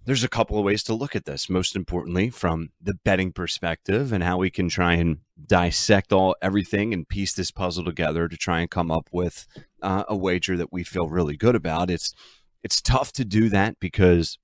there's 0.04 0.24
a 0.24 0.28
couple 0.28 0.58
of 0.58 0.64
ways 0.64 0.82
to 0.84 0.94
look 0.94 1.14
at 1.14 1.26
this. 1.26 1.50
Most 1.50 1.76
importantly, 1.76 2.30
from 2.30 2.70
the 2.80 2.94
betting 3.04 3.32
perspective 3.32 4.12
and 4.12 4.24
how 4.24 4.38
we 4.38 4.50
can 4.50 4.68
try 4.68 4.94
and 4.94 5.18
dissect 5.46 6.12
all 6.12 6.34
everything 6.40 6.94
and 6.94 7.08
piece 7.08 7.34
this 7.34 7.50
puzzle 7.50 7.84
together 7.84 8.26
to 8.26 8.36
try 8.36 8.60
and 8.60 8.70
come 8.70 8.90
up 8.90 9.08
with 9.12 9.46
uh, 9.82 10.04
a 10.08 10.16
wager 10.16 10.56
that 10.56 10.72
we 10.72 10.82
feel 10.82 11.08
really 11.08 11.36
good 11.36 11.54
about. 11.54 11.90
It's 11.90 12.14
it's 12.62 12.80
tough 12.80 13.12
to 13.12 13.24
do 13.24 13.48
that 13.50 13.78
because 13.80 14.38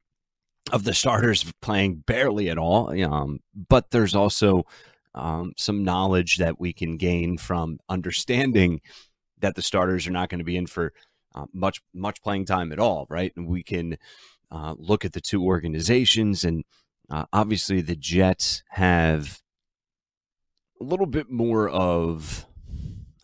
of 0.72 0.84
the 0.84 0.94
starters 0.94 1.50
playing 1.60 2.04
barely 2.06 2.48
at 2.48 2.58
all. 2.58 2.90
Um, 3.02 3.40
but 3.54 3.90
there's 3.90 4.14
also 4.14 4.64
um, 5.14 5.52
some 5.56 5.84
knowledge 5.84 6.36
that 6.36 6.60
we 6.60 6.72
can 6.72 6.96
gain 6.96 7.38
from 7.38 7.78
understanding 7.88 8.80
that 9.40 9.54
the 9.56 9.62
starters 9.62 10.06
are 10.06 10.12
not 10.12 10.28
going 10.28 10.38
to 10.38 10.44
be 10.44 10.56
in 10.56 10.66
for 10.66 10.92
uh, 11.34 11.46
much 11.52 11.82
much 11.92 12.22
playing 12.22 12.46
time 12.46 12.72
at 12.72 12.78
all, 12.78 13.06
right? 13.08 13.32
And 13.36 13.46
we 13.46 13.62
can 13.62 13.96
uh, 14.50 14.74
look 14.78 15.04
at 15.04 15.12
the 15.12 15.20
two 15.20 15.42
organizations, 15.42 16.44
and 16.44 16.64
uh, 17.10 17.24
obviously 17.32 17.80
the 17.80 17.96
Jets 17.96 18.62
have 18.70 19.40
a 20.80 20.84
little 20.84 21.06
bit 21.06 21.30
more 21.30 21.68
of 21.68 22.46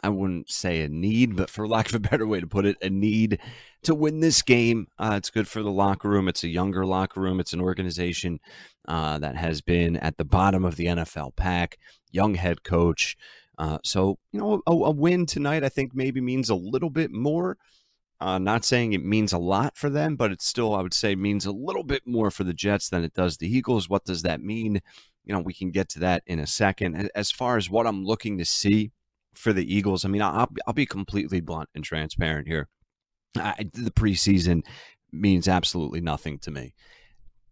I 0.03 0.09
wouldn't 0.09 0.51
say 0.51 0.83
a 0.83 0.89
need, 0.89 1.37
but 1.37 1.51
for 1.51 1.69
lack 1.69 1.89
of 1.89 1.95
a 1.95 2.01
better 2.01 2.27
way 2.27 2.41
to 2.41 2.47
put 2.47 2.65
it, 2.65 2.77
a 2.83 2.91
need 2.91 3.39
to 3.83 3.95
win 3.95 4.21
this 4.21 4.43
game. 4.43 4.89
Uh, 4.99 5.15
it's 5.17 5.31
good 5.31 5.49
for 5.49 5.63
the 5.63 5.71
locker 5.71 6.09
room. 6.09 6.29
It's 6.29 6.45
a 6.45 6.49
younger 6.49 6.87
locker 6.87 7.21
room. 7.21 7.41
It's 7.41 7.53
an 7.53 7.61
organization 7.61 8.41
uh, 8.89 9.19
that 9.19 9.37
has 9.37 9.61
been 9.61 9.97
at 9.97 10.17
the 10.17 10.25
bottom 10.25 10.65
of 10.65 10.77
the 10.77 10.87
NFL 10.87 11.37
pack, 11.37 11.79
young 12.11 12.35
head 12.35 12.63
coach. 12.63 13.17
Uh, 13.59 13.79
so, 13.85 14.19
you 14.33 14.41
know, 14.41 14.63
a, 14.67 14.73
a, 14.73 14.91
win 14.91 15.27
tonight, 15.27 15.63
I 15.63 15.69
think, 15.69 15.95
maybe 15.95 16.21
means 16.23 16.49
a 16.49 16.55
little 16.55 16.89
bit 16.89 17.11
more 17.13 17.59
uh, 18.21 18.39
not 18.39 18.65
saying 18.65 18.93
it 18.93 19.05
means 19.05 19.33
a 19.33 19.39
lot 19.39 19.77
for 19.77 19.89
them, 19.89 20.17
but 20.17 20.31
it 20.31 20.43
still, 20.43 20.75
I 20.75 20.83
would 20.83 20.95
say, 20.95 21.15
means 21.15 21.47
a 21.47 21.53
little 21.53 21.85
bit 21.85 22.03
more 22.07 22.31
for 22.31 22.45
the 22.45 22.53
Jets 22.53 22.89
than 22.91 23.03
it 23.03 23.15
does 23.15 23.39
the 23.39 23.49
Eagles. 23.49 23.89
What 23.89 24.05
does 24.05 24.23
that 24.23 24.43
mean? 24.43 24.81
You 25.25 25.35
know, 25.35 25.41
we 25.41 25.55
can 25.55 25.71
get 25.71 25.89
to 25.91 26.01
that 26.01 26.23
in 26.27 26.39
a 26.39 26.47
second. 26.47 27.11
As 27.15 27.31
far 27.31 27.57
as 27.57 27.71
what 27.71 27.87
I'm 27.87 28.05
looking 28.05 28.37
to 28.39 28.45
see 28.45 28.93
for 29.35 29.53
the 29.53 29.75
Eagles, 29.75 30.05
I 30.05 30.09
mean, 30.09 30.23
I'll, 30.23 30.51
I'll 30.67 30.75
be 30.75 30.87
completely 30.87 31.41
blunt 31.41 31.71
and 31.75 31.83
transparent 31.83 32.47
here. 32.47 32.69
I, 33.37 33.71
the 33.73 33.91
preseason 33.91 34.63
means 35.13 35.49
absolutely 35.49 36.01
nothing 36.01 36.39
to 36.41 36.51
me. 36.51 36.75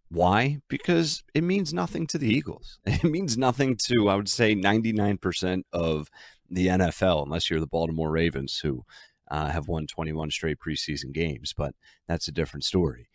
Why? 0.09 0.59
Because 0.67 1.23
it 1.33 1.43
means 1.43 1.73
nothing 1.73 2.05
to 2.07 2.17
the 2.17 2.29
Eagles. 2.29 2.79
It 2.85 3.03
means 3.03 3.37
nothing 3.37 3.77
to, 3.85 4.09
I 4.09 4.15
would 4.15 4.29
say, 4.29 4.55
99% 4.55 5.63
of 5.71 6.09
the 6.49 6.67
NFL, 6.67 7.25
unless 7.25 7.49
you're 7.49 7.59
the 7.59 7.67
Baltimore 7.67 8.11
Ravens, 8.11 8.59
who 8.59 8.83
uh, 9.29 9.49
have 9.49 9.67
won 9.67 9.87
21 9.87 10.31
straight 10.31 10.59
preseason 10.59 11.11
games, 11.13 11.53
but 11.55 11.75
that's 12.07 12.27
a 12.27 12.31
different 12.31 12.63
story. 12.63 13.09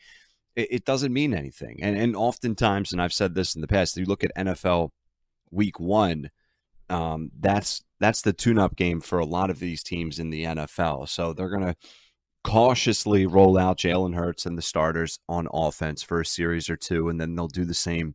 It, 0.54 0.68
it, 0.70 0.84
doesn't 0.84 1.12
mean 1.12 1.34
anything. 1.34 1.80
And, 1.82 1.96
and 1.96 2.14
oftentimes, 2.14 2.92
and 2.92 3.02
I've 3.02 3.12
said 3.12 3.34
this 3.34 3.54
in 3.54 3.60
the 3.60 3.66
past, 3.66 3.96
you 3.96 4.04
look 4.04 4.22
at 4.22 4.34
NFL 4.36 4.90
week 5.50 5.80
one, 5.80 6.30
um, 6.88 7.30
that's 7.38 7.82
that's 7.98 8.22
the 8.22 8.32
tune-up 8.32 8.76
game 8.76 9.00
for 9.00 9.18
a 9.18 9.24
lot 9.24 9.50
of 9.50 9.58
these 9.58 9.82
teams 9.82 10.18
in 10.18 10.30
the 10.30 10.44
NFL. 10.44 11.08
So 11.08 11.32
they're 11.32 11.48
going 11.48 11.64
to 11.64 11.76
cautiously 12.42 13.24
roll 13.24 13.56
out 13.56 13.78
Jalen 13.78 14.14
Hurts 14.14 14.44
and 14.44 14.58
the 14.58 14.62
starters 14.62 15.18
on 15.28 15.48
offense 15.52 16.02
for 16.02 16.20
a 16.20 16.26
series 16.26 16.68
or 16.68 16.76
two, 16.76 17.08
and 17.08 17.18
then 17.20 17.34
they'll 17.34 17.48
do 17.48 17.64
the 17.64 17.72
same 17.72 18.14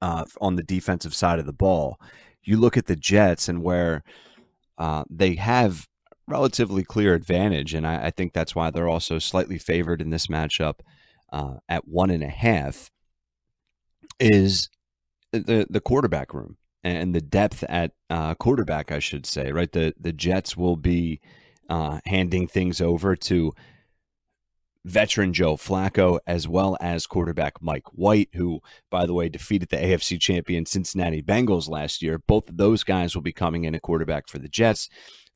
uh, 0.00 0.24
on 0.40 0.56
the 0.56 0.62
defensive 0.62 1.14
side 1.14 1.38
of 1.38 1.46
the 1.46 1.52
ball. 1.52 1.98
You 2.42 2.56
look 2.56 2.76
at 2.76 2.86
the 2.86 2.96
Jets 2.96 3.48
and 3.48 3.62
where 3.62 4.02
uh, 4.78 5.04
they 5.10 5.34
have 5.34 5.86
relatively 6.28 6.84
clear 6.84 7.14
advantage, 7.14 7.74
and 7.74 7.86
I, 7.86 8.06
I, 8.06 8.10
think 8.10 8.32
that's 8.32 8.54
why 8.54 8.70
they're 8.70 8.88
also 8.88 9.18
slightly 9.18 9.58
favored 9.58 10.00
in 10.00 10.10
this 10.10 10.26
matchup 10.26 10.80
uh, 11.32 11.54
at 11.68 11.88
one 11.88 12.10
and 12.10 12.22
a 12.22 12.28
half. 12.28 12.90
Is 14.20 14.68
the 15.32 15.66
the 15.68 15.80
quarterback 15.80 16.34
room 16.34 16.56
and 16.82 17.14
the 17.14 17.20
depth 17.20 17.64
at 17.68 17.92
uh, 18.10 18.34
quarterback, 18.34 18.90
I 18.90 18.98
should 18.98 19.26
say, 19.26 19.52
right? 19.52 19.70
The 19.70 19.94
the 19.98 20.12
Jets 20.12 20.56
will 20.56 20.76
be 20.76 21.20
uh, 21.68 22.00
handing 22.06 22.46
things 22.46 22.80
over 22.80 23.14
to 23.14 23.52
veteran 24.84 25.32
Joe 25.32 25.56
Flacco 25.56 26.18
as 26.26 26.48
well 26.48 26.76
as 26.80 27.06
quarterback 27.06 27.60
Mike 27.60 27.86
White, 27.92 28.30
who, 28.34 28.60
by 28.90 29.06
the 29.06 29.14
way, 29.14 29.28
defeated 29.28 29.68
the 29.68 29.76
AFC 29.76 30.20
champion 30.20 30.66
Cincinnati 30.66 31.22
Bengals 31.22 31.68
last 31.68 32.02
year. 32.02 32.18
Both 32.18 32.48
of 32.48 32.56
those 32.56 32.84
guys 32.84 33.14
will 33.14 33.22
be 33.22 33.32
coming 33.32 33.64
in 33.64 33.74
at 33.74 33.82
quarterback 33.82 34.28
for 34.28 34.38
the 34.38 34.48
Jets. 34.48 34.88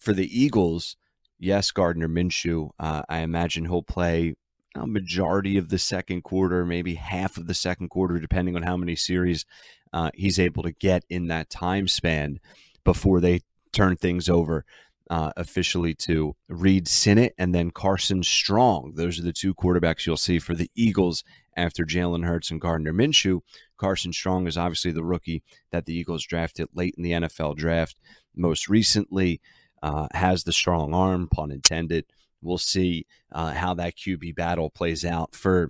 For 0.03 0.13
the 0.13 0.37
Eagles, 0.37 0.97
yes, 1.39 1.71
Gardner 1.71 2.09
Minshew. 2.09 2.71
Uh, 2.77 3.03
I 3.09 3.19
imagine 3.19 3.67
he'll 3.67 3.85
play 3.85 4.35
a 4.75 4.85
majority 4.85 5.57
of 5.57 5.69
the 5.69 5.79
second 5.79 6.23
quarter, 6.23 6.67
maybe 6.67 6.97
half 6.97 7.37
of 7.37 7.47
the 7.47 7.55
second 7.55 7.89
quarter, 7.91 8.19
depending 8.19 8.57
on 8.57 8.65
how 8.65 8.77
many 8.77 8.97
series 8.97 9.47
uh, 9.93 10.11
he's 10.13 10.41
able 10.41 10.65
to 10.65 10.73
get 10.73 11.05
in 11.09 11.29
that 11.29 11.51
time 11.51 11.87
span 11.87 12.41
before 12.83 13.21
they 13.21 13.43
turn 13.73 13.95
things 13.95 14.29
over 14.29 14.65
uh, 15.09 15.31
officially 15.37 15.95
to 15.95 16.35
Reid 16.49 16.89
Sinnett 16.89 17.35
and 17.39 17.55
then 17.55 17.71
Carson 17.71 18.25
Strong. 18.25 18.95
Those 18.97 19.21
are 19.21 19.25
the 19.25 19.33
two 19.33 19.55
quarterbacks 19.55 20.05
you'll 20.05 20.17
see 20.17 20.41
for 20.41 20.57
the 20.57 20.71
Eagles 20.75 21.23
after 21.57 21.85
Jalen 21.85 22.27
Hurts 22.27 22.51
and 22.51 22.61
Gardner 22.61 22.93
Minshew. 22.93 23.43
Carson 23.77 24.13
Strong 24.13 24.49
is 24.49 24.59
obviously 24.59 24.91
the 24.91 25.05
rookie 25.05 25.45
that 25.71 25.87
the 25.87 25.95
Eagles 25.95 26.27
drafted 26.27 26.67
late 26.75 26.97
in 26.97 27.05
the 27.05 27.13
NFL 27.13 27.57
draft. 27.57 28.01
Most 28.35 28.69
recently, 28.69 29.41
uh, 29.83 30.09
has 30.15 30.45
the 30.45 30.53
strong 30.53 30.95
arm, 30.95 31.29
pun 31.29 31.51
intended. 31.51 32.07
We'll 32.41 32.59
see 32.59 33.07
uh, 33.31 33.53
how 33.53 33.75
that 33.75 33.97
QB 33.97 34.35
battle 34.35 34.71
plays 34.71 35.05
out 35.05 35.35
for 35.35 35.69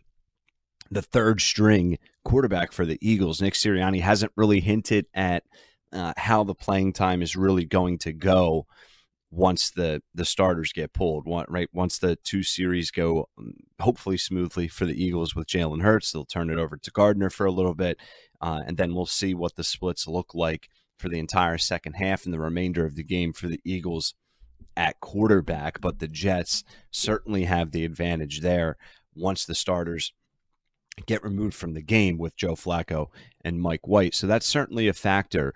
the 0.90 1.02
third 1.02 1.40
string 1.40 1.98
quarterback 2.24 2.72
for 2.72 2.84
the 2.84 2.98
Eagles. 3.00 3.40
Nick 3.40 3.54
Sirianni 3.54 4.00
hasn't 4.00 4.32
really 4.36 4.60
hinted 4.60 5.06
at 5.14 5.44
uh, 5.92 6.12
how 6.16 6.44
the 6.44 6.54
playing 6.54 6.92
time 6.92 7.22
is 7.22 7.36
really 7.36 7.64
going 7.64 7.98
to 7.98 8.12
go 8.12 8.66
once 9.30 9.70
the 9.70 10.02
the 10.14 10.26
starters 10.26 10.72
get 10.72 10.92
pulled. 10.92 11.24
right 11.48 11.68
once 11.72 11.98
the 11.98 12.16
two 12.16 12.42
series 12.42 12.90
go 12.90 13.28
um, 13.38 13.54
hopefully 13.80 14.18
smoothly 14.18 14.68
for 14.68 14.84
the 14.84 15.02
Eagles 15.02 15.34
with 15.34 15.48
Jalen 15.48 15.82
Hurts, 15.82 16.12
they'll 16.12 16.26
turn 16.26 16.50
it 16.50 16.58
over 16.58 16.76
to 16.76 16.90
Gardner 16.90 17.30
for 17.30 17.46
a 17.46 17.52
little 17.52 17.74
bit, 17.74 17.98
uh, 18.40 18.60
and 18.66 18.76
then 18.76 18.94
we'll 18.94 19.06
see 19.06 19.34
what 19.34 19.56
the 19.56 19.64
splits 19.64 20.06
look 20.06 20.34
like 20.34 20.68
for 21.02 21.08
the 21.08 21.18
entire 21.18 21.58
second 21.58 21.94
half 21.94 22.24
and 22.24 22.32
the 22.32 22.40
remainder 22.40 22.86
of 22.86 22.94
the 22.94 23.02
game 23.02 23.32
for 23.32 23.48
the 23.48 23.60
Eagles 23.64 24.14
at 24.76 25.00
quarterback. 25.00 25.80
But 25.80 25.98
the 25.98 26.08
Jets 26.08 26.64
certainly 26.90 27.44
have 27.44 27.72
the 27.72 27.84
advantage 27.84 28.40
there 28.40 28.76
once 29.14 29.44
the 29.44 29.54
starters 29.54 30.12
get 31.06 31.24
removed 31.24 31.54
from 31.54 31.74
the 31.74 31.82
game 31.82 32.18
with 32.18 32.36
Joe 32.36 32.54
Flacco 32.54 33.08
and 33.44 33.60
Mike 33.60 33.86
White. 33.86 34.14
So 34.14 34.26
that's 34.26 34.46
certainly 34.46 34.88
a 34.88 34.92
factor. 34.92 35.52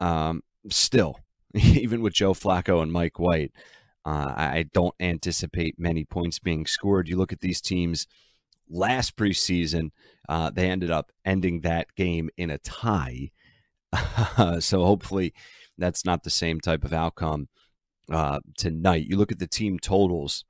Um, 0.00 0.42
still, 0.70 1.20
even 1.54 2.02
with 2.02 2.14
Joe 2.14 2.34
Flacco 2.34 2.82
and 2.82 2.92
Mike 2.92 3.18
White, 3.18 3.52
uh, 4.04 4.34
I 4.36 4.64
don't 4.72 4.94
anticipate 4.98 5.78
many 5.78 6.04
points 6.04 6.40
being 6.40 6.66
scored. 6.66 7.08
You 7.08 7.16
look 7.16 7.32
at 7.32 7.40
these 7.40 7.60
teams 7.60 8.08
last 8.68 9.16
preseason, 9.16 9.90
uh, 10.28 10.50
they 10.50 10.68
ended 10.68 10.90
up 10.90 11.12
ending 11.24 11.60
that 11.60 11.94
game 11.94 12.30
in 12.36 12.50
a 12.50 12.58
tie. 12.58 13.30
so 14.60 14.84
hopefully 14.84 15.34
that's 15.78 16.04
not 16.04 16.24
the 16.24 16.30
same 16.30 16.60
type 16.60 16.84
of 16.84 16.92
outcome 16.92 17.48
uh, 18.10 18.40
tonight. 18.56 19.06
You 19.06 19.16
look 19.16 19.32
at 19.32 19.38
the 19.38 19.46
team 19.46 19.78
totals, 19.78 20.44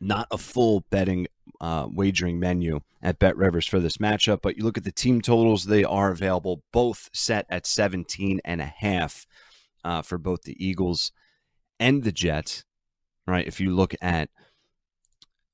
not 0.00 0.28
a 0.30 0.38
full 0.38 0.84
betting 0.90 1.26
uh, 1.60 1.86
wagering 1.90 2.38
menu 2.38 2.80
at 3.02 3.18
Bet 3.18 3.36
Rivers 3.36 3.66
for 3.66 3.80
this 3.80 3.98
matchup, 3.98 4.40
but 4.42 4.56
you 4.56 4.64
look 4.64 4.78
at 4.78 4.84
the 4.84 4.92
team 4.92 5.20
totals, 5.20 5.64
they 5.64 5.84
are 5.84 6.10
available 6.10 6.62
both 6.72 7.08
set 7.12 7.46
at 7.48 7.66
17 7.66 8.40
and 8.44 8.60
a 8.60 8.72
half 8.78 9.26
uh, 9.84 10.02
for 10.02 10.18
both 10.18 10.42
the 10.42 10.56
Eagles 10.64 11.12
and 11.78 12.02
the 12.02 12.12
Jets, 12.12 12.64
right? 13.26 13.46
If 13.46 13.60
you 13.60 13.74
look 13.74 13.94
at 14.00 14.30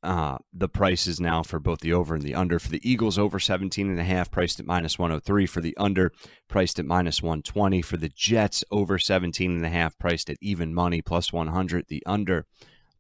uh, 0.03 0.39
the 0.53 0.69
prices 0.69 1.21
now 1.21 1.43
for 1.43 1.61
both 1.61 1.81
the 1.81 1.93
over 1.93 2.15
and 2.15 2.25
the 2.25 2.35
under. 2.35 2.59
For 2.59 2.71
the 2.71 2.89
Eagles, 2.89 3.19
over 3.19 3.39
17 3.39 3.89
and 3.89 4.01
a 4.01 4.05
half, 4.05 4.31
priced 4.31 4.59
at 4.59 4.67
minus 4.67 4.99
103. 4.99 5.47
For 5.47 5.61
the 5.61 5.77
under, 5.77 6.13
priced 6.49 6.79
at 6.79 6.87
minus 6.87 7.23
120. 7.23 7.83
For 7.83 7.97
the 7.97 8.09
Jets, 8.09 8.65
over 8.71 8.99
17 8.99 9.51
and 9.53 9.65
a 9.65 9.69
half, 9.69 9.97
priced 9.99 10.29
at 10.29 10.39
even 10.41 10.75
money, 10.75 11.03
plus 11.03 11.33
100. 11.33 11.87
The 11.89 12.03
under, 12.05 12.47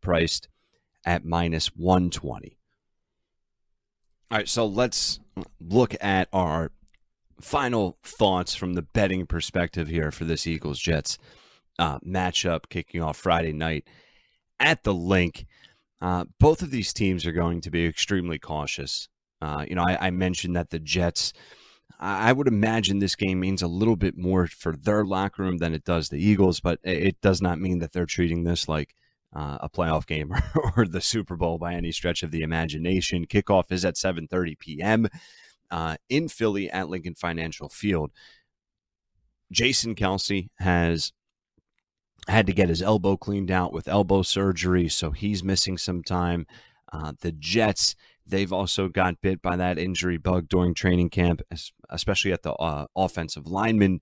priced 0.00 0.49
at 1.04 1.25
minus 1.25 1.68
120. 1.68 2.56
All 4.30 4.38
right, 4.38 4.49
so 4.49 4.64
let's 4.64 5.21
look 5.61 5.94
at 6.00 6.28
our 6.32 6.71
final 7.40 7.99
thoughts 8.04 8.54
from 8.54 8.75
the 8.75 8.82
betting 8.82 9.26
perspective 9.26 9.88
here 9.88 10.12
for 10.12 10.25
this 10.25 10.47
Eagles 10.47 10.78
Jets 10.78 11.18
uh, 11.78 11.99
matchup 11.99 12.68
kicking 12.68 13.02
off 13.02 13.16
Friday 13.16 13.52
night 13.52 13.85
at 14.61 14.85
the 14.85 14.94
link. 14.94 15.47
Uh, 16.02 16.25
both 16.40 16.62
of 16.62 16.72
these 16.72 16.92
teams 16.92 17.24
are 17.24 17.33
going 17.33 17.61
to 17.61 17.70
be 17.70 17.87
extremely 17.87 18.37
cautious. 18.37 19.09
Uh, 19.40 19.64
you 19.68 19.77
know, 19.77 19.85
I, 19.85 20.09
I, 20.09 20.11
mentioned 20.11 20.57
that 20.57 20.70
the 20.70 20.81
Jets, 20.81 21.33
I 22.00 22.33
would 22.33 22.48
imagine 22.48 22.98
this 22.98 23.14
game 23.14 23.38
means 23.38 23.62
a 23.62 23.68
little 23.68 23.94
bit 23.94 24.18
more 24.18 24.48
for 24.48 24.72
their 24.72 25.05
locker 25.05 25.44
room 25.44 25.59
than 25.59 25.72
it 25.72 25.85
does 25.85 26.09
the 26.09 26.22
Eagles, 26.22 26.59
but 26.59 26.81
it 26.83 27.20
does 27.20 27.40
not 27.40 27.61
mean 27.61 27.79
that 27.79 27.92
they're 27.92 28.05
treating 28.05 28.42
this 28.42 28.68
like 28.68 28.96
uh, 29.35 29.59
a 29.61 29.70
playoff 29.70 30.05
game 30.05 30.33
or, 30.33 30.72
or, 30.77 30.87
the 30.87 31.00
Super 31.00 31.37
Bowl 31.37 31.57
by 31.57 31.74
any 31.74 31.92
stretch 31.92 32.24
of 32.24 32.33
the 32.33 32.42
imagination. 32.42 33.27
Kickoff 33.27 33.70
is 33.70 33.85
at 33.85 33.94
7:30 33.94 34.59
p.m. 34.59 35.09
Uh, 35.70 35.96
in 36.09 36.29
Philly 36.29 36.68
at 36.68 36.88
Lincoln 36.88 37.14
Financial 37.14 37.68
Field. 37.68 38.11
Jason 39.53 39.94
Kelce 39.94 40.48
has 40.59 41.12
had 42.28 42.46
to 42.46 42.52
get 42.52 42.68
his 42.68 42.82
elbow 42.82 43.16
cleaned 43.16 43.50
out 43.50 43.72
with 43.72 43.88
elbow 43.88 44.22
surgery, 44.22 44.88
so 44.88 45.11
he's 45.11 45.42
missing 45.42 45.76
some 45.76 46.02
time. 46.02 46.46
Uh, 46.92 47.12
the 47.20 47.32
Jets, 47.32 47.96
they've 48.26 48.52
also 48.52 48.88
got 48.88 49.20
bit 49.20 49.42
by 49.42 49.56
that 49.56 49.78
injury 49.78 50.18
bug 50.18 50.48
during 50.48 50.74
training 50.74 51.11
camp, 51.11 51.42
especially 51.90 52.32
at 52.32 52.42
the 52.42 52.52
uh, 52.54 52.87
offensive 52.94 53.46
lineman 53.46 54.00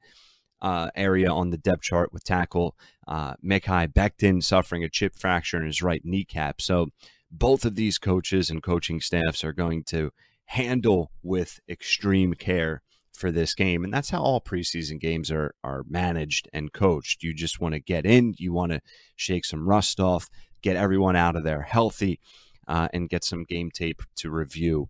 uh, 0.60 0.90
area 0.94 1.30
on 1.30 1.50
the 1.50 1.56
depth 1.56 1.82
chart 1.82 2.12
with 2.12 2.24
tackle 2.24 2.76
uh, 3.08 3.34
Mekhi 3.44 3.92
Becton 3.92 4.42
suffering 4.42 4.84
a 4.84 4.88
chip 4.88 5.14
fracture 5.14 5.56
in 5.56 5.66
his 5.66 5.82
right 5.82 6.04
kneecap. 6.04 6.60
So 6.60 6.88
both 7.30 7.64
of 7.64 7.76
these 7.76 7.98
coaches 7.98 8.50
and 8.50 8.62
coaching 8.62 9.00
staffs 9.00 9.44
are 9.44 9.52
going 9.52 9.84
to 9.84 10.12
handle 10.46 11.10
with 11.22 11.60
extreme 11.68 12.34
care 12.34 12.82
for 13.20 13.30
this 13.30 13.54
game. 13.54 13.84
And 13.84 13.92
that's 13.92 14.10
how 14.10 14.22
all 14.22 14.40
preseason 14.40 14.98
games 14.98 15.30
are 15.30 15.54
are 15.62 15.84
managed 15.88 16.48
and 16.52 16.72
coached. 16.72 17.22
You 17.22 17.34
just 17.34 17.60
want 17.60 17.74
to 17.74 17.80
get 17.80 18.06
in, 18.06 18.34
you 18.38 18.52
want 18.52 18.72
to 18.72 18.80
shake 19.14 19.44
some 19.44 19.68
rust 19.68 20.00
off, 20.00 20.28
get 20.62 20.76
everyone 20.76 21.16
out 21.16 21.36
of 21.36 21.44
there 21.44 21.62
healthy, 21.62 22.18
uh, 22.66 22.88
and 22.92 23.10
get 23.10 23.22
some 23.22 23.44
game 23.44 23.70
tape 23.70 24.02
to 24.16 24.30
review 24.30 24.88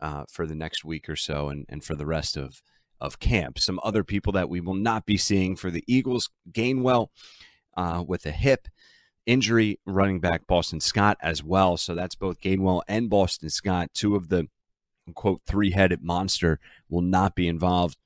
uh, 0.00 0.24
for 0.30 0.46
the 0.46 0.54
next 0.54 0.84
week 0.84 1.08
or 1.08 1.16
so 1.16 1.48
and, 1.48 1.64
and 1.68 1.82
for 1.82 1.94
the 1.94 2.06
rest 2.06 2.36
of 2.36 2.62
of 3.00 3.18
camp. 3.18 3.58
Some 3.58 3.80
other 3.82 4.04
people 4.04 4.32
that 4.34 4.50
we 4.50 4.60
will 4.60 4.74
not 4.74 5.06
be 5.06 5.16
seeing 5.16 5.56
for 5.56 5.70
the 5.70 5.82
Eagles 5.86 6.28
Gainwell 6.52 7.08
uh, 7.74 8.04
with 8.06 8.26
a 8.26 8.30
hip 8.30 8.68
injury, 9.24 9.80
running 9.86 10.20
back 10.20 10.46
Boston 10.46 10.80
Scott 10.80 11.16
as 11.22 11.42
well. 11.42 11.78
So 11.78 11.94
that's 11.94 12.14
both 12.14 12.42
Gainwell 12.42 12.82
and 12.86 13.08
Boston 13.08 13.48
Scott, 13.48 13.88
two 13.94 14.16
of 14.16 14.28
the 14.28 14.48
quote 15.10 15.42
three 15.46 15.72
headed 15.72 16.02
monster, 16.02 16.58
will 16.88 17.02
not 17.02 17.34
be 17.34 17.48
involved 17.48 17.96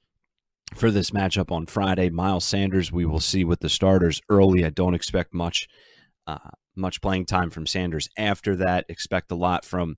for 0.74 0.90
this 0.90 1.10
matchup 1.10 1.50
on 1.50 1.66
Friday. 1.66 2.10
Miles 2.10 2.44
Sanders, 2.44 2.90
we 2.90 3.04
will 3.04 3.20
see 3.20 3.44
with 3.44 3.60
the 3.60 3.68
starters 3.68 4.20
early. 4.28 4.64
I 4.64 4.70
don't 4.70 4.94
expect 4.94 5.34
much. 5.34 5.68
Uh, 6.26 6.38
much 6.76 7.00
playing 7.00 7.26
time 7.26 7.50
from 7.50 7.66
Sanders 7.66 8.08
after 8.16 8.56
that. 8.56 8.86
Expect 8.88 9.30
a 9.30 9.36
lot 9.36 9.64
from 9.64 9.96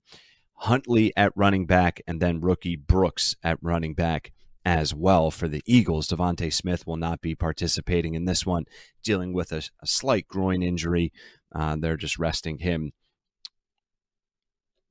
Huntley 0.55 1.13
at 1.15 1.31
running 1.35 1.65
back 1.65 2.01
and 2.07 2.21
then 2.21 2.41
rookie 2.41 2.75
Brooks 2.75 3.35
at 3.43 3.57
running 3.61 3.93
back 3.93 4.31
as 4.65 4.93
well 4.93 5.31
for 5.31 5.47
the 5.47 5.63
Eagles. 5.65 6.07
DeVonta 6.07 6.51
Smith 6.51 6.85
will 6.85 6.97
not 6.97 7.21
be 7.21 7.35
participating 7.35 8.15
in 8.15 8.25
this 8.25 8.45
one, 8.45 8.65
dealing 9.03 9.33
with 9.33 9.51
a, 9.51 9.63
a 9.81 9.87
slight 9.87 10.27
groin 10.27 10.61
injury. 10.61 11.11
Uh, 11.53 11.75
they're 11.79 11.97
just 11.97 12.19
resting 12.19 12.59
him 12.59 12.91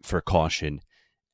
for 0.03 0.21
caution 0.21 0.81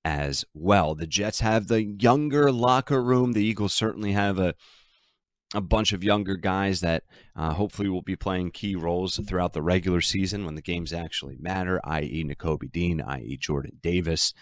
as 0.05 0.45
well. 0.55 0.95
The 0.95 1.07
Jets 1.07 1.41
have 1.41 1.69
the 1.69 1.83
younger 1.83 2.51
locker 2.51 3.03
room. 3.03 3.33
The 3.33 3.45
Eagles 3.45 3.73
certainly 3.73 4.13
have 4.13 4.39
a 4.39 4.55
a 5.55 5.61
bunch 5.61 5.93
of 5.93 6.03
younger 6.03 6.37
guys 6.37 6.81
that 6.81 7.05
uh, 7.37 7.53
hopefully 7.53 7.89
will 7.89 8.03
be 8.03 8.17
playing 8.17 8.51
key 8.51 8.75
roles 8.75 9.21
throughout 9.27 9.53
the 9.53 9.63
regular 9.63 10.01
season 10.01 10.45
when 10.45 10.55
the 10.55 10.63
games 10.63 10.93
actually 10.93 11.37
matter, 11.39 11.81
i.e., 11.85 12.25
Nakobe 12.25 12.71
Dean, 12.73 13.01
i.e., 13.03 13.37
Jordan 13.37 13.79
Davis. 13.83 14.33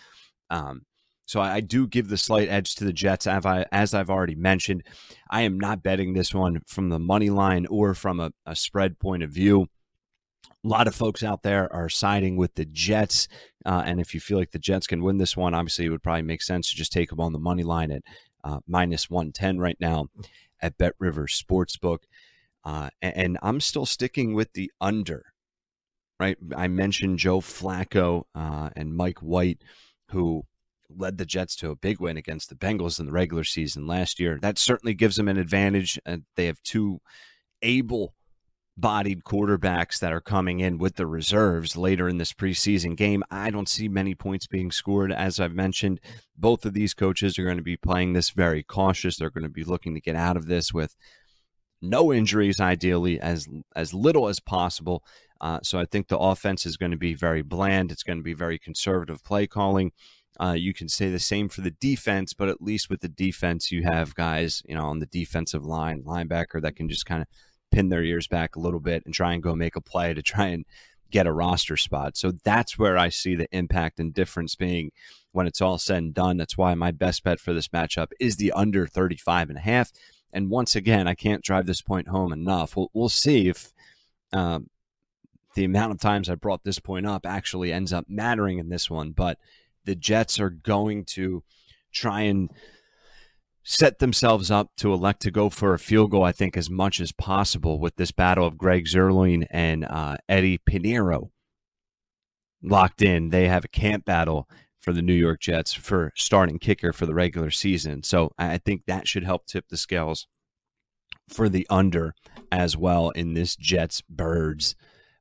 Um, 0.50 0.82
so 1.26 1.40
I, 1.40 1.54
I 1.54 1.60
do 1.60 1.86
give 1.86 2.08
the 2.08 2.16
slight 2.16 2.48
edge 2.48 2.74
to 2.76 2.84
the 2.84 2.92
Jets, 2.92 3.26
as, 3.26 3.46
I, 3.46 3.66
as 3.72 3.94
I've 3.94 4.10
already 4.10 4.34
mentioned. 4.34 4.84
I 5.30 5.42
am 5.42 5.58
not 5.58 5.82
betting 5.82 6.12
this 6.12 6.34
one 6.34 6.60
from 6.66 6.88
the 6.88 6.98
money 6.98 7.30
line 7.30 7.66
or 7.66 7.94
from 7.94 8.20
a, 8.20 8.32
a 8.46 8.56
spread 8.56 8.98
point 8.98 9.22
of 9.22 9.30
view. 9.30 9.66
A 10.64 10.68
lot 10.68 10.86
of 10.86 10.94
folks 10.94 11.22
out 11.22 11.42
there 11.42 11.72
are 11.72 11.88
siding 11.88 12.36
with 12.36 12.54
the 12.54 12.64
Jets. 12.64 13.28
Uh, 13.64 13.82
and 13.84 14.00
if 14.00 14.14
you 14.14 14.20
feel 14.20 14.38
like 14.38 14.52
the 14.52 14.58
Jets 14.58 14.86
can 14.86 15.02
win 15.02 15.18
this 15.18 15.36
one, 15.36 15.54
obviously 15.54 15.86
it 15.86 15.90
would 15.90 16.02
probably 16.02 16.22
make 16.22 16.42
sense 16.42 16.70
to 16.70 16.76
just 16.76 16.92
take 16.92 17.10
them 17.10 17.20
on 17.20 17.32
the 17.32 17.38
money 17.38 17.62
line 17.62 17.90
at 17.90 18.02
uh, 18.42 18.60
minus 18.66 19.10
110 19.10 19.58
right 19.58 19.76
now 19.80 20.08
at 20.60 20.78
Bet 20.78 20.94
Rivers 20.98 21.42
Sportsbook. 21.42 22.00
Uh, 22.64 22.90
and 23.00 23.38
I'm 23.42 23.60
still 23.60 23.86
sticking 23.86 24.34
with 24.34 24.52
the 24.52 24.70
under, 24.80 25.32
right? 26.18 26.36
I 26.54 26.68
mentioned 26.68 27.18
Joe 27.18 27.40
Flacco 27.40 28.24
uh, 28.34 28.70
and 28.76 28.94
Mike 28.94 29.20
White, 29.20 29.62
who 30.10 30.44
led 30.94 31.18
the 31.18 31.24
Jets 31.24 31.56
to 31.56 31.70
a 31.70 31.76
big 31.76 32.00
win 32.00 32.16
against 32.16 32.48
the 32.48 32.54
Bengals 32.54 33.00
in 33.00 33.06
the 33.06 33.12
regular 33.12 33.44
season 33.44 33.86
last 33.86 34.20
year. 34.20 34.38
That 34.40 34.58
certainly 34.58 34.94
gives 34.94 35.16
them 35.16 35.28
an 35.28 35.38
advantage. 35.38 35.98
And 36.04 36.24
they 36.36 36.46
have 36.46 36.62
two 36.62 37.00
able 37.62 38.14
bodied 38.80 39.24
quarterbacks 39.24 39.98
that 40.00 40.12
are 40.12 40.20
coming 40.20 40.60
in 40.60 40.78
with 40.78 40.96
the 40.96 41.06
reserves 41.06 41.76
later 41.76 42.08
in 42.08 42.18
this 42.18 42.32
preseason 42.32 42.96
game. 42.96 43.22
I 43.30 43.50
don't 43.50 43.68
see 43.68 43.88
many 43.88 44.14
points 44.14 44.46
being 44.46 44.70
scored. 44.70 45.12
As 45.12 45.38
I've 45.38 45.54
mentioned, 45.54 46.00
both 46.36 46.64
of 46.64 46.72
these 46.72 46.94
coaches 46.94 47.38
are 47.38 47.44
going 47.44 47.56
to 47.58 47.62
be 47.62 47.76
playing 47.76 48.12
this 48.12 48.30
very 48.30 48.62
cautious. 48.62 49.16
They're 49.16 49.30
going 49.30 49.44
to 49.44 49.48
be 49.50 49.64
looking 49.64 49.94
to 49.94 50.00
get 50.00 50.16
out 50.16 50.36
of 50.36 50.46
this 50.46 50.72
with 50.72 50.96
no 51.82 52.12
injuries, 52.12 52.60
ideally, 52.60 53.20
as 53.20 53.48
as 53.74 53.94
little 53.94 54.28
as 54.28 54.40
possible. 54.40 55.02
Uh, 55.40 55.60
so 55.62 55.78
I 55.78 55.86
think 55.86 56.08
the 56.08 56.18
offense 56.18 56.66
is 56.66 56.76
going 56.76 56.90
to 56.90 56.98
be 56.98 57.14
very 57.14 57.42
bland. 57.42 57.90
It's 57.90 58.02
going 58.02 58.18
to 58.18 58.22
be 58.22 58.34
very 58.34 58.58
conservative 58.58 59.24
play 59.24 59.46
calling. 59.46 59.92
Uh, 60.38 60.52
you 60.52 60.72
can 60.72 60.88
say 60.88 61.10
the 61.10 61.18
same 61.18 61.48
for 61.48 61.60
the 61.60 61.70
defense, 61.70 62.32
but 62.32 62.48
at 62.48 62.62
least 62.62 62.88
with 62.88 63.00
the 63.00 63.08
defense, 63.08 63.70
you 63.70 63.82
have 63.82 64.14
guys, 64.14 64.62
you 64.66 64.74
know, 64.74 64.86
on 64.86 64.98
the 64.98 65.06
defensive 65.06 65.64
line, 65.64 66.02
linebacker 66.02 66.62
that 66.62 66.76
can 66.76 66.88
just 66.88 67.04
kind 67.04 67.22
of 67.22 67.28
pin 67.70 67.88
their 67.88 68.02
ears 68.02 68.26
back 68.26 68.56
a 68.56 68.60
little 68.60 68.80
bit 68.80 69.04
and 69.04 69.14
try 69.14 69.32
and 69.32 69.42
go 69.42 69.54
make 69.54 69.76
a 69.76 69.80
play 69.80 70.14
to 70.14 70.22
try 70.22 70.46
and 70.46 70.64
get 71.10 71.26
a 71.26 71.32
roster 71.32 71.76
spot. 71.76 72.16
So 72.16 72.32
that's 72.44 72.78
where 72.78 72.96
I 72.96 73.08
see 73.08 73.34
the 73.34 73.48
impact 73.52 73.98
and 73.98 74.14
difference 74.14 74.54
being 74.54 74.92
when 75.32 75.46
it's 75.46 75.60
all 75.60 75.78
said 75.78 75.98
and 75.98 76.14
done. 76.14 76.36
That's 76.36 76.56
why 76.56 76.74
my 76.74 76.90
best 76.90 77.24
bet 77.24 77.40
for 77.40 77.52
this 77.52 77.68
matchup 77.68 78.08
is 78.20 78.36
the 78.36 78.52
under 78.52 78.86
35 78.86 79.48
and 79.50 79.58
a 79.58 79.62
half. 79.62 79.92
And 80.32 80.50
once 80.50 80.76
again, 80.76 81.08
I 81.08 81.14
can't 81.14 81.42
drive 81.42 81.66
this 81.66 81.82
point 81.82 82.08
home 82.08 82.32
enough. 82.32 82.76
We'll, 82.76 82.90
we'll 82.92 83.08
see 83.08 83.48
if 83.48 83.72
um, 84.32 84.70
the 85.54 85.64
amount 85.64 85.92
of 85.92 86.00
times 86.00 86.28
I 86.28 86.36
brought 86.36 86.62
this 86.62 86.78
point 86.78 87.06
up 87.06 87.26
actually 87.26 87.72
ends 87.72 87.92
up 87.92 88.06
mattering 88.08 88.58
in 88.58 88.68
this 88.68 88.88
one. 88.88 89.10
But 89.10 89.38
the 89.84 89.96
Jets 89.96 90.38
are 90.38 90.50
going 90.50 91.04
to 91.06 91.42
try 91.92 92.22
and 92.22 92.50
set 93.62 93.98
themselves 93.98 94.50
up 94.50 94.70
to 94.78 94.92
elect 94.92 95.20
to 95.22 95.30
go 95.30 95.50
for 95.50 95.74
a 95.74 95.78
field 95.78 96.10
goal, 96.10 96.24
I 96.24 96.32
think, 96.32 96.56
as 96.56 96.70
much 96.70 97.00
as 97.00 97.12
possible 97.12 97.78
with 97.78 97.96
this 97.96 98.12
battle 98.12 98.46
of 98.46 98.58
Greg 98.58 98.86
Zuerlein 98.86 99.46
and 99.50 99.84
uh, 99.84 100.16
Eddy 100.28 100.58
Piñeiro 100.58 101.30
locked 102.62 103.02
in. 103.02 103.30
They 103.30 103.48
have 103.48 103.64
a 103.64 103.68
camp 103.68 104.04
battle 104.04 104.48
for 104.78 104.92
the 104.92 105.02
New 105.02 105.14
York 105.14 105.40
Jets 105.40 105.72
for 105.74 106.12
starting 106.16 106.58
kicker 106.58 106.92
for 106.92 107.06
the 107.06 107.14
regular 107.14 107.50
season. 107.50 108.02
So 108.02 108.32
I 108.38 108.58
think 108.58 108.84
that 108.86 109.06
should 109.06 109.24
help 109.24 109.46
tip 109.46 109.66
the 109.68 109.76
scales 109.76 110.26
for 111.28 111.48
the 111.48 111.66
under 111.68 112.14
as 112.50 112.76
well 112.76 113.10
in 113.10 113.34
this 113.34 113.56
Jets 113.56 114.00
Birds 114.08 114.74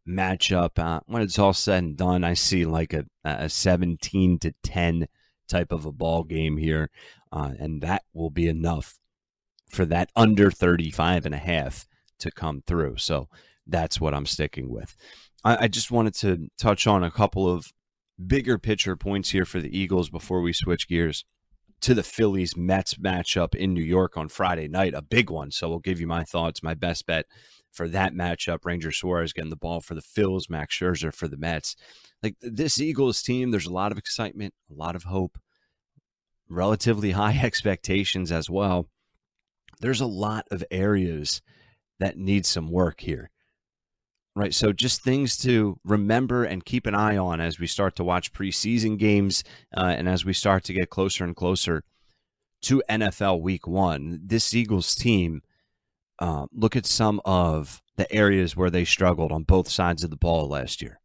matchup. 0.08 0.80
Uh, 0.80 1.02
when 1.06 1.22
it's 1.22 1.38
all 1.38 1.54
said 1.54 1.84
and 1.84 1.98
done, 1.98 2.24
I 2.24 2.34
see 2.34 2.66
like 2.66 2.94
a, 2.94 3.06
a 3.24 3.50
17 3.50 4.40
to 4.40 4.54
10 4.64 5.08
type 5.50 5.72
of 5.72 5.86
a 5.86 5.92
ball 5.92 6.24
game 6.24 6.58
here. 6.58 6.90
Uh, 7.32 7.52
and 7.60 7.82
that 7.82 8.04
will 8.14 8.30
be 8.30 8.48
enough 8.48 8.98
for 9.70 9.86
that 9.86 10.10
under 10.16 10.50
35 10.50 11.26
and 11.26 11.36
a 11.36 11.40
half 11.40 11.88
to 12.20 12.32
come 12.32 12.64
through. 12.66 12.98
So 12.98 13.28
that's 13.68 14.00
what 14.02 14.14
I'm 14.14 14.26
sticking 14.26 14.70
with. 14.70 14.96
I, 15.44 15.66
I 15.66 15.68
just 15.68 15.92
wanted 15.92 16.16
to 16.16 16.48
touch 16.58 16.88
on 16.88 17.04
a 17.04 17.12
couple 17.12 17.50
of 17.50 17.72
bigger 18.26 18.58
picture 18.58 18.96
points 18.96 19.30
here 19.30 19.46
for 19.46 19.62
the 19.62 19.78
Eagles 19.78 20.10
before 20.10 20.42
we 20.42 20.54
switch 20.54 20.88
gears 20.88 21.24
to 21.82 21.94
the 21.94 22.04
Phillies 22.04 22.58
Mets 22.58 22.96
matchup 22.96 23.56
in 23.56 23.74
New 23.74 23.84
York 23.84 24.18
on 24.18 24.28
Friday 24.28 24.68
night, 24.68 24.94
a 24.94 25.02
big 25.02 25.30
one. 25.30 25.52
So 25.52 25.70
we'll 25.70 25.80
give 25.80 26.02
you 26.02 26.08
my 26.08 26.24
thoughts, 26.24 26.62
my 26.62 26.74
best 26.74 27.06
bet 27.06 27.26
for 27.80 27.88
that 27.88 28.14
matchup. 28.14 28.66
Ranger 28.66 28.92
Suarez 28.92 29.32
getting 29.32 29.50
the 29.50 29.56
ball 29.56 29.80
for 29.80 29.96
the 29.96 30.02
Phils, 30.02 30.50
Max 30.50 30.78
Scherzer 30.78 31.14
for 31.14 31.30
the 31.30 31.38
Mets. 31.38 31.78
Like 32.22 32.36
this 32.42 32.78
Eagles 32.78 33.22
team, 33.22 33.52
there's 33.52 33.68
a 33.68 33.72
lot 33.72 33.94
of 33.94 33.98
excitement, 33.98 34.54
a 34.70 34.74
lot 34.74 34.98
of 34.98 35.04
hope, 35.04 35.38
relatively 36.50 37.12
high 37.22 37.40
expectations 37.42 38.34
as 38.34 38.50
well. 38.50 38.90
There's 39.80 40.02
a 40.02 40.06
lot 40.06 40.46
of 40.52 40.62
areas 40.70 41.42
that 42.02 42.18
need 42.18 42.46
some 42.46 42.70
work 42.70 43.00
here 43.00 43.32
right? 44.36 44.54
So 44.54 44.72
just 44.72 45.04
things 45.04 45.36
to 45.40 45.80
remember 45.84 46.46
and 46.46 46.64
keep 46.64 46.86
an 46.86 46.96
eye 46.96 47.18
on 47.18 47.42
as 47.42 47.60
we 47.60 47.68
start 47.68 47.96
to 47.98 48.04
watch 48.06 48.32
preseason 48.32 48.98
games 48.98 49.44
uh, 49.76 49.96
and 49.98 50.08
as 50.08 50.24
we 50.24 50.32
start 50.34 50.64
to 50.66 50.74
get 50.74 50.90
closer 50.90 51.26
and 51.26 51.36
closer 51.36 51.84
to 52.62 52.84
NFL 52.90 53.42
Week 53.42 53.68
One. 53.68 54.22
This 54.24 54.54
Eagles 54.54 54.96
team, 54.96 55.42
uh, 56.20 56.48
look 56.54 56.76
at 56.76 56.86
some 56.86 57.22
of 57.26 57.82
the 57.96 58.12
areas 58.12 58.56
where 58.56 58.70
they 58.70 58.86
struggled 58.86 59.32
on 59.32 59.44
both 59.44 59.70
sides 59.70 60.04
of 60.04 60.10
the 60.10 60.18
ball 60.18 60.48
last 60.48 60.82
year. 60.82 61.00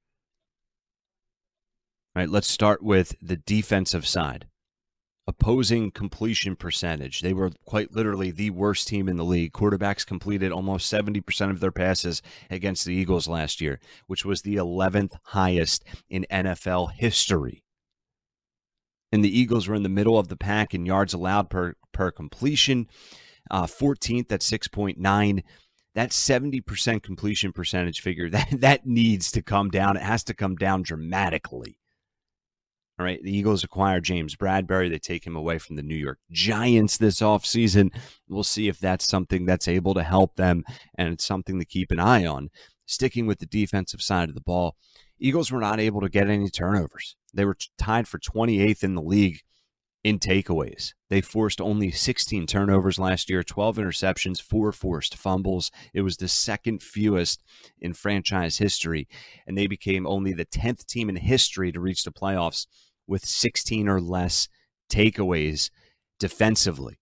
All 2.15 2.21
right, 2.23 2.31
let's 2.31 2.51
start 2.51 2.83
with 2.83 3.17
the 3.21 3.37
defensive 3.37 4.07
side 4.07 4.47
opposing 5.27 5.91
completion 5.91 6.57
percentage. 6.57 7.21
They 7.21 7.33
were 7.33 7.51
quite 7.65 7.93
literally 7.93 8.31
the 8.31 8.51
worst 8.51 8.89
team 8.89 9.09
in 9.09 9.17
the 9.17 9.25
league. 9.25 9.53
Quarterbacks 9.53 10.07
completed 10.07 10.53
almost 10.53 10.93
70% 10.93 11.51
of 11.51 11.61
their 11.61 11.73
passes 11.73 12.21
against 12.51 12.85
the 12.85 12.95
Eagles 12.95 13.27
last 13.27 13.61
year, 13.61 13.81
which 14.07 14.25
was 14.25 14.43
the 14.43 14.57
11th 14.57 15.15
highest 15.25 15.85
in 16.09 16.27
NFL 16.31 16.93
history. 16.93 17.65
And 19.11 19.25
the 19.25 19.39
Eagles 19.39 19.69
were 19.69 19.77
in 19.77 19.85
the 19.85 19.89
middle 19.89 20.19
of 20.19 20.29
the 20.29 20.37
pack 20.37 20.75
in 20.75 20.87
yards 20.87 21.15
allowed 21.15 21.49
per, 21.49 21.75
per 21.93 22.11
completion, 22.11 22.89
uh, 23.51 23.67
14th 23.67 24.33
at 24.33 24.41
6.9. 24.41 25.43
That 25.95 26.11
70% 26.11 27.03
completion 27.03 27.53
percentage 27.53 28.01
figure, 28.01 28.29
that, 28.31 28.49
that 28.53 28.87
needs 28.87 29.31
to 29.33 29.43
come 29.43 29.71
down. 29.71 29.97
It 29.97 30.03
has 30.03 30.25
to 30.25 30.35
come 30.35 30.57
down 30.57 30.83
dramatically. 30.83 31.79
All 32.99 33.05
right. 33.05 33.21
The 33.23 33.37
Eagles 33.37 33.65
acquire 33.65 34.01
James 34.01 34.37
Bradberry. 34.37 34.89
They 34.89 35.01
take 35.01 35.27
him 35.27 35.35
away 35.35 35.59
from 35.59 35.75
the 35.75 35.83
New 35.83 35.97
York 35.97 36.21
Giants 36.31 36.97
this 36.97 37.21
offseason. 37.21 37.91
We'll 38.29 38.45
see 38.45 38.69
if 38.69 38.79
that's 38.79 39.09
something 39.09 39.47
that's 39.47 39.67
able 39.67 39.95
to 39.95 40.05
help 40.05 40.37
them 40.37 40.63
and 40.97 41.13
it's 41.13 41.25
something 41.25 41.59
to 41.59 41.65
keep 41.65 41.91
an 41.91 41.99
eye 41.99 42.25
on. 42.25 42.51
Sticking 42.87 43.27
with 43.27 43.41
the 43.41 43.47
defensive 43.47 44.01
side 44.01 44.29
of 44.29 44.37
the 44.37 44.41
ball, 44.41 44.77
Eagles 45.19 45.51
were 45.51 45.61
not 45.61 45.81
able 45.81 46.03
to 46.03 46.09
get 46.09 46.29
any 46.29 46.51
turnovers. 46.51 47.17
They 47.33 47.45
were 47.45 47.57
tied 47.79 48.07
for 48.07 48.19
28th 48.19 48.85
in 48.85 48.95
the 48.95 49.03
league 49.03 49.41
in 50.05 50.19
takeaways. 50.19 50.93
They 51.09 51.23
forced 51.23 51.61
only 51.61 51.91
16 51.91 52.47
turnovers 52.47 52.99
last 52.99 53.31
year, 53.31 53.43
12 53.43 53.79
interceptions, 53.79 54.41
four 54.41 54.71
forced 54.71 55.17
fumbles. 55.17 55.71
It 55.95 56.03
was 56.03 56.19
the 56.19 56.29
second 56.29 56.83
fewest 56.83 57.43
in 57.81 57.95
franchise 57.95 58.59
history, 58.59 59.09
and 59.47 59.57
they 59.57 59.67
became 59.67 60.07
only 60.07 60.35
the 60.35 60.45
10th 60.45 60.87
team 60.87 61.09
in 61.09 61.17
history 61.17 61.73
to 61.73 61.81
reach 61.81 62.05
the 62.05 62.13
playoffs 62.13 62.67
with 63.07 63.25
16 63.25 63.89
or 63.89 64.01
less 64.01 64.49
takeaways 64.93 65.71
defensively. 66.21 67.01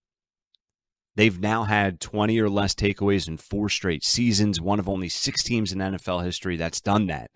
They've 1.17 1.39
now 1.39 1.65
had 1.65 2.01
20 2.01 2.39
or 2.41 2.49
less 2.49 2.75
takeaways 2.75 3.29
in 3.29 3.37
four 3.37 3.69
straight 3.69 4.05
seasons, 4.05 4.61
one 4.61 4.79
of 4.79 4.89
only 4.89 5.09
six 5.09 5.43
teams 5.43 5.73
in 5.73 5.81
NFL 5.81 6.25
history 6.25 6.57
that's 6.57 6.81
done 6.81 7.09
that. 7.09 7.31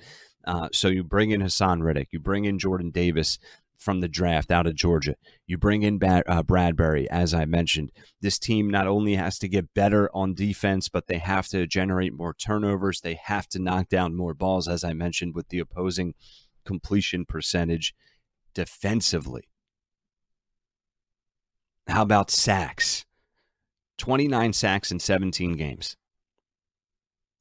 Uh, 0.46 0.68
so 0.72 0.88
you 0.88 1.02
bring 1.02 1.32
in 1.32 1.42
Haason 1.42 1.82
Reddick, 1.82 2.08
you 2.12 2.20
bring 2.20 2.44
in 2.44 2.58
Jordan 2.58 2.90
Davis 2.90 3.38
from 3.78 4.00
the 4.00 4.08
draft 4.08 4.50
out 4.50 4.66
of 4.66 4.74
Georgia. 4.74 5.16
You 5.46 5.58
bring 5.58 5.82
in 5.82 5.96
uh, 6.02 6.42
Bradberry, 6.42 7.06
as 7.06 7.34
I 7.34 7.44
mentioned. 7.44 7.92
This 8.20 8.38
team 8.38 8.70
not 8.70 8.86
only 8.86 9.14
has 9.16 9.38
to 9.38 9.48
get 9.48 9.74
better 9.74 10.10
on 10.14 10.34
defense, 10.34 10.88
but 10.88 11.06
they 11.06 11.18
have 11.18 11.46
to 11.48 11.66
generate 11.66 12.14
more 12.14 12.34
turnovers. 12.34 13.00
They 13.00 13.14
have 13.14 13.48
to 13.48 13.58
knock 13.58 13.88
down 13.88 14.16
more 14.16 14.34
balls, 14.34 14.68
as 14.68 14.84
I 14.84 14.92
mentioned, 14.92 15.34
with 15.34 15.48
the 15.48 15.58
opposing 15.58 16.14
completion 16.64 17.24
percentage 17.24 17.94
defensively. 18.54 19.48
How 21.86 22.02
about 22.02 22.30
sacks? 22.30 23.04
29 23.98 24.52
sacks 24.52 24.90
in 24.90 24.98
17 24.98 25.52
games. 25.56 25.96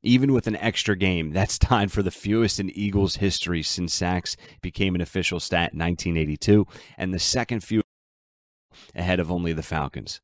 Even 0.06 0.34
with 0.34 0.46
an 0.46 0.56
extra 0.58 0.96
game, 0.96 1.32
that's 1.32 1.58
tied 1.58 1.92
for 1.92 2.04
the 2.04 2.12
fewest 2.12 2.60
in 2.60 2.70
Eagles 2.70 3.16
history 3.16 3.64
since 3.64 3.92
sacks 3.92 4.38
became 4.62 4.94
an 4.94 5.02
official 5.02 5.40
stat 5.40 5.74
in 5.74 5.80
1982, 5.80 6.68
and 6.96 7.12
the 7.12 7.20
second 7.20 7.62
fewest 7.62 7.88
ahead 8.94 9.20
of 9.20 9.32
only 9.32 9.52
the 9.52 9.64
Falcons. 9.64 10.22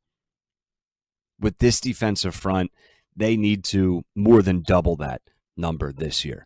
With 1.39 1.57
this 1.57 1.81
defensive 1.81 2.35
front, 2.35 2.71
they 3.15 3.35
need 3.35 3.63
to 3.65 4.03
more 4.15 4.43
than 4.43 4.61
double 4.61 4.95
that 4.97 5.21
number 5.57 5.91
this 5.91 6.23
year. 6.23 6.45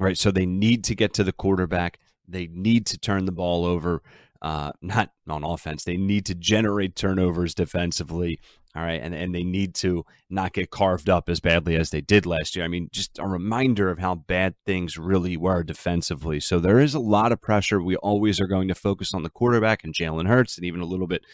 Right, 0.00 0.18
so 0.18 0.32
they 0.32 0.46
need 0.46 0.82
to 0.84 0.96
get 0.96 1.14
to 1.14 1.24
the 1.24 1.32
quarterback. 1.32 2.00
They 2.26 2.48
need 2.48 2.84
to 2.86 2.98
turn 2.98 3.26
the 3.26 3.32
ball 3.32 3.64
over, 3.64 4.02
uh, 4.42 4.72
not 4.82 5.10
on 5.28 5.44
offense. 5.44 5.84
They 5.84 5.96
need 5.96 6.26
to 6.26 6.34
generate 6.34 6.96
turnovers 6.96 7.54
defensively. 7.54 8.40
All 8.76 8.82
right. 8.82 9.00
And, 9.02 9.14
and 9.14 9.34
they 9.34 9.42
need 9.42 9.74
to 9.76 10.04
not 10.28 10.52
get 10.52 10.70
carved 10.70 11.08
up 11.08 11.28
as 11.28 11.40
badly 11.40 11.74
as 11.74 11.90
they 11.90 12.00
did 12.00 12.24
last 12.24 12.54
year. 12.54 12.64
I 12.64 12.68
mean, 12.68 12.88
just 12.92 13.18
a 13.18 13.26
reminder 13.26 13.90
of 13.90 13.98
how 13.98 14.14
bad 14.14 14.54
things 14.64 14.96
really 14.96 15.36
were 15.36 15.64
defensively. 15.64 16.38
So 16.38 16.60
there 16.60 16.78
is 16.78 16.94
a 16.94 17.00
lot 17.00 17.32
of 17.32 17.40
pressure. 17.40 17.82
We 17.82 17.96
always 17.96 18.40
are 18.40 18.46
going 18.46 18.68
to 18.68 18.74
focus 18.76 19.12
on 19.12 19.24
the 19.24 19.30
quarterback 19.30 19.82
and 19.82 19.92
Jalen 19.92 20.28
Hurts 20.28 20.56
and 20.56 20.64
even 20.64 20.80
a 20.80 20.86
little 20.86 21.08
bit 21.08 21.24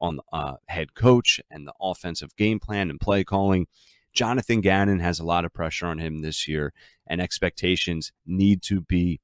on 0.00 0.16
the 0.16 0.22
uh, 0.32 0.54
head 0.68 0.94
coach 0.94 1.40
and 1.50 1.66
the 1.66 1.74
offensive 1.80 2.36
game 2.36 2.60
plan 2.60 2.90
and 2.90 3.00
play 3.00 3.24
calling. 3.24 3.66
Jonathan 4.12 4.60
Gannon 4.60 5.00
has 5.00 5.18
a 5.18 5.24
lot 5.24 5.44
of 5.44 5.52
pressure 5.52 5.86
on 5.86 5.98
him 5.98 6.22
this 6.22 6.46
year, 6.46 6.72
and 7.06 7.20
expectations 7.20 8.12
need 8.24 8.62
to 8.62 8.80
be 8.80 9.20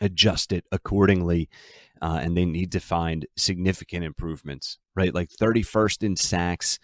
adjusted 0.00 0.64
accordingly. 0.72 1.48
Uh, 2.00 2.20
and 2.22 2.36
they 2.36 2.44
need 2.44 2.72
to 2.72 2.80
find 2.80 3.26
significant 3.36 4.04
improvements, 4.04 4.78
right? 4.94 5.14
Like 5.14 5.30
31st 5.30 6.04
in 6.04 6.16
sacks, 6.16 6.78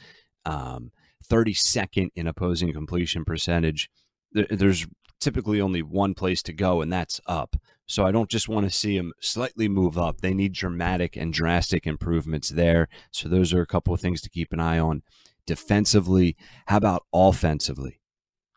um, 0.44 0.90
32nd 1.29 2.11
in 2.14 2.27
opposing 2.27 2.72
completion 2.72 3.24
percentage. 3.24 3.90
There's 4.33 4.87
typically 5.20 5.61
only 5.61 5.83
one 5.83 6.14
place 6.14 6.42
to 6.42 6.53
go, 6.53 6.81
and 6.81 6.92
that's 6.92 7.20
up. 7.27 7.57
So 7.87 8.05
I 8.05 8.12
don't 8.12 8.31
just 8.31 8.48
want 8.48 8.66
to 8.66 8.77
see 8.77 8.96
them 8.96 9.12
slightly 9.20 9.68
move 9.68 9.98
up. 9.98 10.20
They 10.20 10.35
need 10.35 10.53
dramatic 10.53 11.16
and 11.16 11.33
drastic 11.33 11.87
improvements 11.87 12.48
there. 12.48 12.88
So 13.11 13.29
those 13.29 13.53
are 13.53 13.61
a 13.61 13.66
couple 13.66 13.92
of 13.92 14.00
things 14.00 14.20
to 14.22 14.31
keep 14.31 14.53
an 14.53 14.61
eye 14.61 14.79
on. 14.79 15.03
Defensively, 15.46 16.37
how 16.66 16.79
about 16.79 17.05
offensively? 17.12 18.00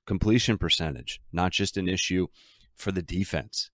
Completion 0.05 0.57
percentage, 0.57 1.19
not 1.33 1.51
just 1.51 1.75
an 1.75 1.89
issue 1.89 2.27
for 2.75 2.91
the 2.91 3.01
defense. 3.01 3.69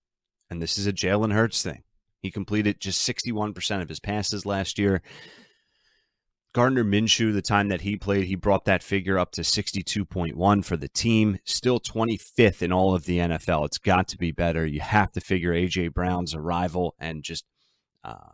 And 0.50 0.60
this 0.60 0.76
is 0.76 0.86
a 0.86 0.92
Jalen 0.92 1.32
Hurts 1.32 1.62
thing. 1.62 1.84
He 2.24 2.30
completed 2.30 2.80
just 2.80 3.06
61% 3.06 3.82
of 3.82 3.90
his 3.90 4.00
passes 4.00 4.46
last 4.46 4.78
year. 4.78 5.02
Gardner 6.54 6.82
Minshew, 6.82 7.34
the 7.34 7.42
time 7.42 7.68
that 7.68 7.82
he 7.82 7.96
played, 7.96 8.24
he 8.24 8.34
brought 8.34 8.64
that 8.64 8.82
figure 8.82 9.18
up 9.18 9.30
to 9.32 9.42
62.1 9.42 10.64
for 10.64 10.78
the 10.78 10.88
team. 10.88 11.38
Still 11.44 11.78
25th 11.78 12.62
in 12.62 12.72
all 12.72 12.94
of 12.94 13.04
the 13.04 13.18
NFL. 13.18 13.66
It's 13.66 13.76
got 13.76 14.08
to 14.08 14.16
be 14.16 14.32
better. 14.32 14.64
You 14.64 14.80
have 14.80 15.12
to 15.12 15.20
figure 15.20 15.52
A.J. 15.52 15.88
Brown's 15.88 16.34
arrival 16.34 16.94
and 16.98 17.22
just 17.22 17.44
uh, 18.02 18.32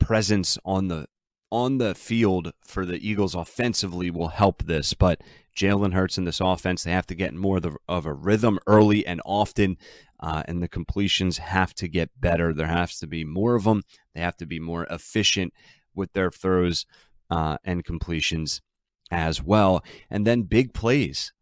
presence 0.00 0.58
on 0.64 0.88
the 0.88 1.06
on 1.52 1.78
the 1.78 1.94
field 1.94 2.54
for 2.64 2.84
the 2.84 3.08
Eagles 3.08 3.36
offensively 3.36 4.10
will 4.10 4.28
help 4.28 4.64
this. 4.64 4.94
But 4.94 5.20
Jalen 5.56 5.92
Hurts 5.92 6.18
in 6.18 6.24
this 6.24 6.40
offense, 6.40 6.82
they 6.82 6.90
have 6.92 7.06
to 7.06 7.14
get 7.14 7.34
more 7.34 7.60
of, 7.88 8.06
a 8.06 8.12
rhythm 8.12 8.58
early 8.66 9.06
and 9.06 9.20
often. 9.24 9.76
Uh, 10.22 10.44
and 10.46 10.62
the 10.62 10.68
completions 10.68 11.38
have 11.38 11.74
to 11.74 11.88
get 11.88 12.20
better. 12.20 12.54
There 12.54 12.68
has 12.68 12.98
to 13.00 13.08
be 13.08 13.24
more 13.24 13.56
of 13.56 13.64
them. 13.64 13.82
They 14.14 14.20
have 14.20 14.36
to 14.36 14.46
be 14.46 14.60
more 14.60 14.86
efficient 14.88 15.52
with 15.94 16.12
their 16.12 16.30
throws 16.30 16.86
uh, 17.28 17.58
and 17.64 17.84
completions 17.84 18.62
as 19.10 19.42
well. 19.42 19.84
And 20.08 20.26
then 20.26 20.42
big 20.42 20.72
plays. 20.72 21.32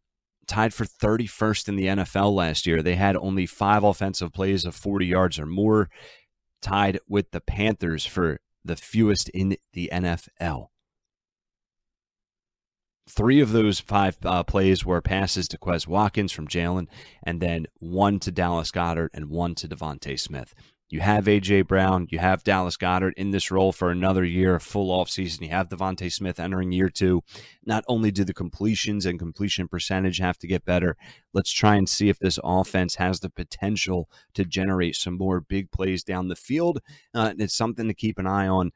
Tied 0.46 0.74
for 0.74 0.84
31st 0.84 1.68
in 1.68 1.76
the 1.76 1.86
NFL 1.86 2.34
last 2.34 2.66
year. 2.66 2.82
They 2.82 2.96
had 2.96 3.16
only 3.16 3.46
five 3.46 3.84
offensive 3.84 4.32
plays 4.32 4.64
of 4.64 4.74
40 4.74 5.06
yards 5.06 5.38
or 5.38 5.46
more, 5.46 5.88
tied 6.60 6.98
with 7.06 7.30
the 7.30 7.40
Panthers 7.40 8.04
for 8.04 8.40
the 8.64 8.74
fewest 8.74 9.28
in 9.28 9.56
the 9.72 9.90
NFL. 9.92 10.69
Three 13.10 13.40
of 13.40 13.50
those 13.50 13.80
five 13.80 14.16
uh, 14.24 14.44
plays 14.44 14.86
were 14.86 15.00
passes 15.00 15.48
to 15.48 15.58
Quez 15.58 15.88
Watkins 15.88 16.30
from 16.30 16.46
Jalen, 16.46 16.86
and 17.24 17.40
then 17.40 17.66
one 17.80 18.20
to 18.20 18.30
Dallas 18.30 18.70
Goedert 18.70 19.10
and 19.12 19.28
one 19.28 19.56
to 19.56 19.68
DeVonta 19.68 20.18
Smith. 20.18 20.54
You 20.90 21.00
have 21.00 21.26
A.J. 21.26 21.62
Brown. 21.62 22.06
You 22.10 22.20
have 22.20 22.44
Dallas 22.44 22.76
Goedert 22.76 23.14
in 23.16 23.32
this 23.32 23.50
role 23.50 23.72
for 23.72 23.90
another 23.90 24.24
year, 24.24 24.60
full 24.60 24.96
offseason. 24.96 25.42
You 25.42 25.48
have 25.48 25.68
DeVonta 25.68 26.12
Smith 26.12 26.38
entering 26.38 26.70
year 26.70 26.88
two. 26.88 27.22
Not 27.64 27.84
only 27.88 28.12
do 28.12 28.22
the 28.22 28.32
completions 28.32 29.06
and 29.06 29.18
completion 29.18 29.66
percentage 29.66 30.18
have 30.18 30.38
to 30.38 30.46
get 30.46 30.64
better, 30.64 30.96
let's 31.32 31.52
try 31.52 31.74
and 31.74 31.88
see 31.88 32.10
if 32.10 32.18
this 32.20 32.38
offense 32.44 32.94
has 32.96 33.20
the 33.20 33.30
potential 33.30 34.08
to 34.34 34.44
generate 34.44 34.94
some 34.94 35.16
more 35.16 35.40
big 35.40 35.72
plays 35.72 36.04
down 36.04 36.28
the 36.28 36.36
field. 36.36 36.80
Uh, 37.12 37.34
it's 37.38 37.56
something 37.56 37.88
to 37.88 37.94
keep 37.94 38.18
an 38.18 38.26
eye 38.26 38.46
on 38.46 38.70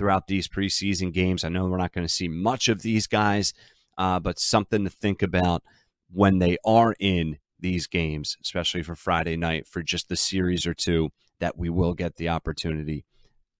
throughout 0.00 0.28
these 0.28 0.48
preseason 0.48 1.12
games. 1.12 1.44
I 1.44 1.50
know 1.50 1.66
we're 1.66 1.76
not 1.76 1.92
going 1.92 2.06
to 2.06 2.12
see 2.12 2.26
much 2.26 2.68
of 2.68 2.80
these 2.80 3.06
guys, 3.06 3.52
uh, 3.98 4.18
but 4.18 4.38
something 4.38 4.82
to 4.84 4.88
think 4.88 5.20
about 5.20 5.62
when 6.10 6.38
they 6.38 6.56
are 6.64 6.96
in 6.98 7.36
these 7.58 7.86
games, 7.86 8.38
especially 8.42 8.82
for 8.82 8.94
Friday 8.94 9.36
night, 9.36 9.66
for 9.66 9.82
just 9.82 10.08
the 10.08 10.16
series 10.16 10.66
or 10.66 10.72
two 10.72 11.10
that 11.38 11.58
we 11.58 11.68
will 11.68 11.92
get 11.92 12.16
the 12.16 12.30
opportunity 12.30 13.04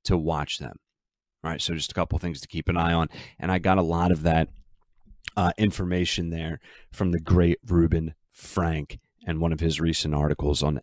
to 0.04 0.16
watch 0.16 0.56
them. 0.56 0.76
All 1.44 1.50
right, 1.50 1.60
so 1.60 1.74
just 1.74 1.90
a 1.92 1.94
couple 1.94 2.18
things 2.18 2.40
to 2.40 2.48
keep 2.48 2.70
an 2.70 2.76
eye 2.78 2.94
on, 2.94 3.08
and 3.38 3.52
I 3.52 3.58
got 3.58 3.76
a 3.76 3.82
lot 3.82 4.10
of 4.10 4.22
that 4.22 4.48
uh, 5.36 5.52
information 5.58 6.30
there 6.30 6.58
from 6.90 7.12
the 7.12 7.20
great 7.20 7.58
Reuben 7.68 8.14
Frank 8.30 8.98
and 9.26 9.42
one 9.42 9.52
of 9.52 9.60
his 9.60 9.78
recent 9.78 10.14
articles 10.14 10.62
on 10.62 10.80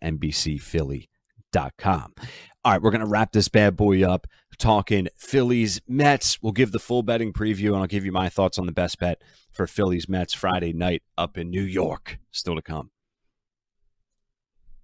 NBCPhilly.com. 1.52 2.14
All 2.64 2.72
right, 2.72 2.82
we're 2.82 2.90
going 2.90 3.00
to 3.00 3.06
wrap 3.06 3.32
this 3.32 3.48
bad 3.48 3.76
boy 3.76 4.02
up 4.02 4.26
talking 4.58 5.08
Phillies 5.16 5.80
Mets. 5.86 6.42
We'll 6.42 6.52
give 6.52 6.72
the 6.72 6.80
full 6.80 7.02
betting 7.02 7.32
preview 7.32 7.68
and 7.68 7.76
I'll 7.76 7.86
give 7.86 8.04
you 8.04 8.12
my 8.12 8.28
thoughts 8.28 8.58
on 8.58 8.66
the 8.66 8.72
best 8.72 8.98
bet 8.98 9.22
for 9.50 9.66
Phillies 9.66 10.08
Mets 10.08 10.34
Friday 10.34 10.72
night 10.72 11.02
up 11.16 11.38
in 11.38 11.50
New 11.50 11.62
York. 11.62 12.18
Still 12.32 12.56
to 12.56 12.62
come. 12.62 12.90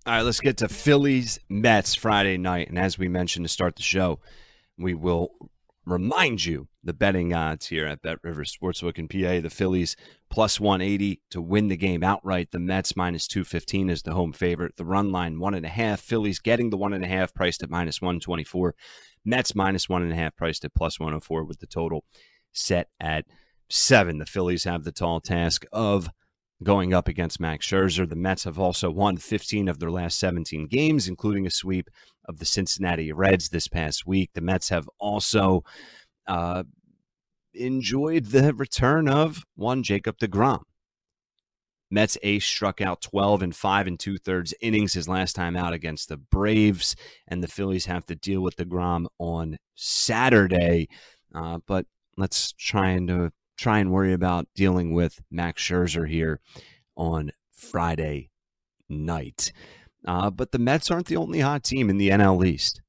All 0.07 0.15
right, 0.15 0.23
let's 0.23 0.41
get 0.41 0.59
to 0.59 0.69
Phillies 0.69 1.41
Mets 1.49 1.95
Friday 1.95 2.37
night. 2.37 2.69
And 2.69 2.79
as 2.79 2.99
we 2.99 3.09
mentioned 3.09 3.45
to 3.47 3.49
start 3.49 3.77
the 3.77 3.83
show, 3.83 4.21
we 4.79 4.95
will 4.95 5.33
remind 5.85 6.45
you 6.45 6.69
the 6.83 6.93
betting 6.93 7.35
odds 7.35 7.67
here 7.67 7.87
at 7.87 8.03
Bet 8.03 8.19
River 8.23 8.45
Sportsbook 8.45 8.99
in 8.99 9.09
PA. 9.09 9.41
The 9.41 9.51
Phillies 9.51 9.97
plus 10.35 10.59
180 10.59 11.21
to 11.31 11.41
win 11.41 11.69
the 11.69 11.77
game 11.77 12.03
outright. 12.03 12.51
The 12.51 12.59
Mets 12.59 12.97
minus 12.97 13.29
215 13.29 13.89
is 13.89 14.03
the 14.03 14.15
home 14.15 14.33
favorite. 14.33 14.75
The 14.77 14.85
run 14.85 15.13
line 15.13 15.39
one 15.39 15.55
and 15.55 15.65
a 15.65 15.69
half. 15.69 16.01
Phillies 16.01 16.41
getting 16.41 16.71
the 16.71 16.77
one 16.77 16.93
and 16.93 17.05
a 17.05 17.07
half 17.07 17.33
priced 17.33 17.63
at 17.63 17.71
minus 17.71 18.03
124. 18.03 18.75
Mets 19.25 19.55
minus 19.55 19.89
one 19.89 20.03
and 20.03 20.11
a 20.11 20.17
half 20.17 20.35
priced 20.35 20.65
at 20.65 20.75
plus 20.75 20.99
104 20.99 21.45
with 21.45 21.61
the 21.61 21.69
total 21.69 22.03
set 22.53 22.89
at 22.99 23.27
seven. 23.71 24.19
The 24.19 24.27
Phillies 24.27 24.65
have 24.65 24.83
the 24.83 24.91
tall 24.91 25.21
task 25.21 25.67
of 25.73 26.09
going 26.65 26.93
up 26.93 27.07
against 27.07 27.39
Max 27.39 27.65
Scherzer. 27.65 28.09
The 28.09 28.17
Mets 28.17 28.43
have 28.43 28.59
also 28.59 28.91
won 28.91 29.19
15 29.19 29.69
of 29.69 29.79
their 29.79 29.93
last 29.93 30.19
17 30.19 30.67
games, 30.67 31.07
including 31.07 31.47
a 31.47 31.51
sweep 31.51 31.89
of 32.25 32.41
the 32.41 32.45
Cincinnati 32.45 33.13
Reds 33.13 33.51
this 33.51 33.69
past 33.69 34.05
week. 34.05 34.31
The 34.35 34.41
Mets 34.41 34.71
have 34.71 34.91
also 34.99 35.63
uh, 36.27 36.65
enjoyed 37.55 38.27
the 38.27 38.55
return 38.55 39.09
of 39.09 39.45
one 39.55 39.83
Jacob 39.83 40.19
DeGrom. 40.19 40.63
Mets 41.91 42.19
ace 42.23 42.45
struck 42.45 42.81
out 42.81 43.03
12 43.03 43.43
and 43.43 43.55
5 43.55 43.87
and 43.87 44.01
two 44.01 44.19
thirds 44.19 44.55
innings 44.61 44.95
his 44.95 45.09
last 45.09 45.35
time 45.35 45.57
out 45.57 45.73
against 45.73 46.09
the 46.09 46.17
Braves, 46.17 46.97
and 47.29 47.43
the 47.43 47.49
Phillies 47.49 47.87
have 47.87 48.05
to 48.07 48.17
deal 48.17 48.41
with 48.41 48.57
DeGrom 48.57 49.07
on 49.19 49.59
Saturday. 49.75 50.89
Uh, 51.35 51.59
but 51.67 51.87
let's 52.17 52.53
try 52.53 52.91
and 52.91 53.11
uh, 53.11 53.31
try 53.57 53.79
and 53.79 53.93
worry 53.93 54.13
about 54.13 54.49
dealing 54.55 54.93
with 54.93 55.21
Max 55.31 55.63
Scherzer 55.63 56.09
here 56.09 56.41
on 56.97 57.31
Friday 57.53 58.31
night. 58.89 59.53
Uh, 60.05 60.31
but 60.31 60.53
the 60.53 60.59
Mets 60.59 60.91
aren't 60.91 61.07
the 61.07 61.17
only 61.17 61.41
hot 61.41 61.65
team 61.65 61.89
in 61.89 61.99
the 61.99 62.11
NL 62.11 62.45
East. 62.47 62.81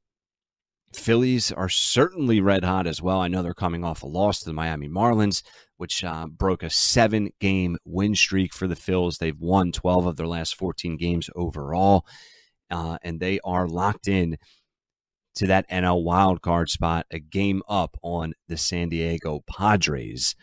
Phillies 0.98 1.52
are 1.52 1.70
certainly 1.70 2.40
red 2.42 2.64
hot 2.64 2.88
as 2.88 3.02
well. 3.02 3.20
I 3.20 3.28
know 3.28 3.44
they're 3.44 3.54
coming 3.54 3.84
off 3.84 4.04
a 4.04 4.08
loss 4.08 4.40
to 4.40 4.46
the 4.46 4.54
Miami 4.54 4.90
Marlins, 4.90 5.44
which 5.78 6.04
uh, 6.04 6.28
broke 6.28 6.64
a 6.64 6.70
seven 6.70 7.30
game 7.40 7.78
win 7.86 8.16
streak 8.16 8.54
for 8.54 8.68
the 8.68 8.76
Phillies. 8.76 9.18
They've 9.18 9.40
won 9.40 9.72
12 9.72 10.06
of 10.06 10.16
their 10.16 10.28
last 10.28 10.56
14 10.56 10.98
games 10.98 11.30
overall, 11.36 12.06
uh, 12.72 12.98
and 13.04 13.20
they 13.20 13.40
are 13.44 13.68
locked 13.68 14.08
in 14.08 14.38
to 15.36 15.48
that 15.48 15.70
NL 15.70 16.06
wildcard 16.06 16.70
spot, 16.70 17.06
a 17.12 17.20
game 17.20 17.62
up 17.68 17.98
on 18.02 18.34
the 18.48 18.58
San 18.58 18.90
Diego 18.90 19.44
Padres 19.48 20.36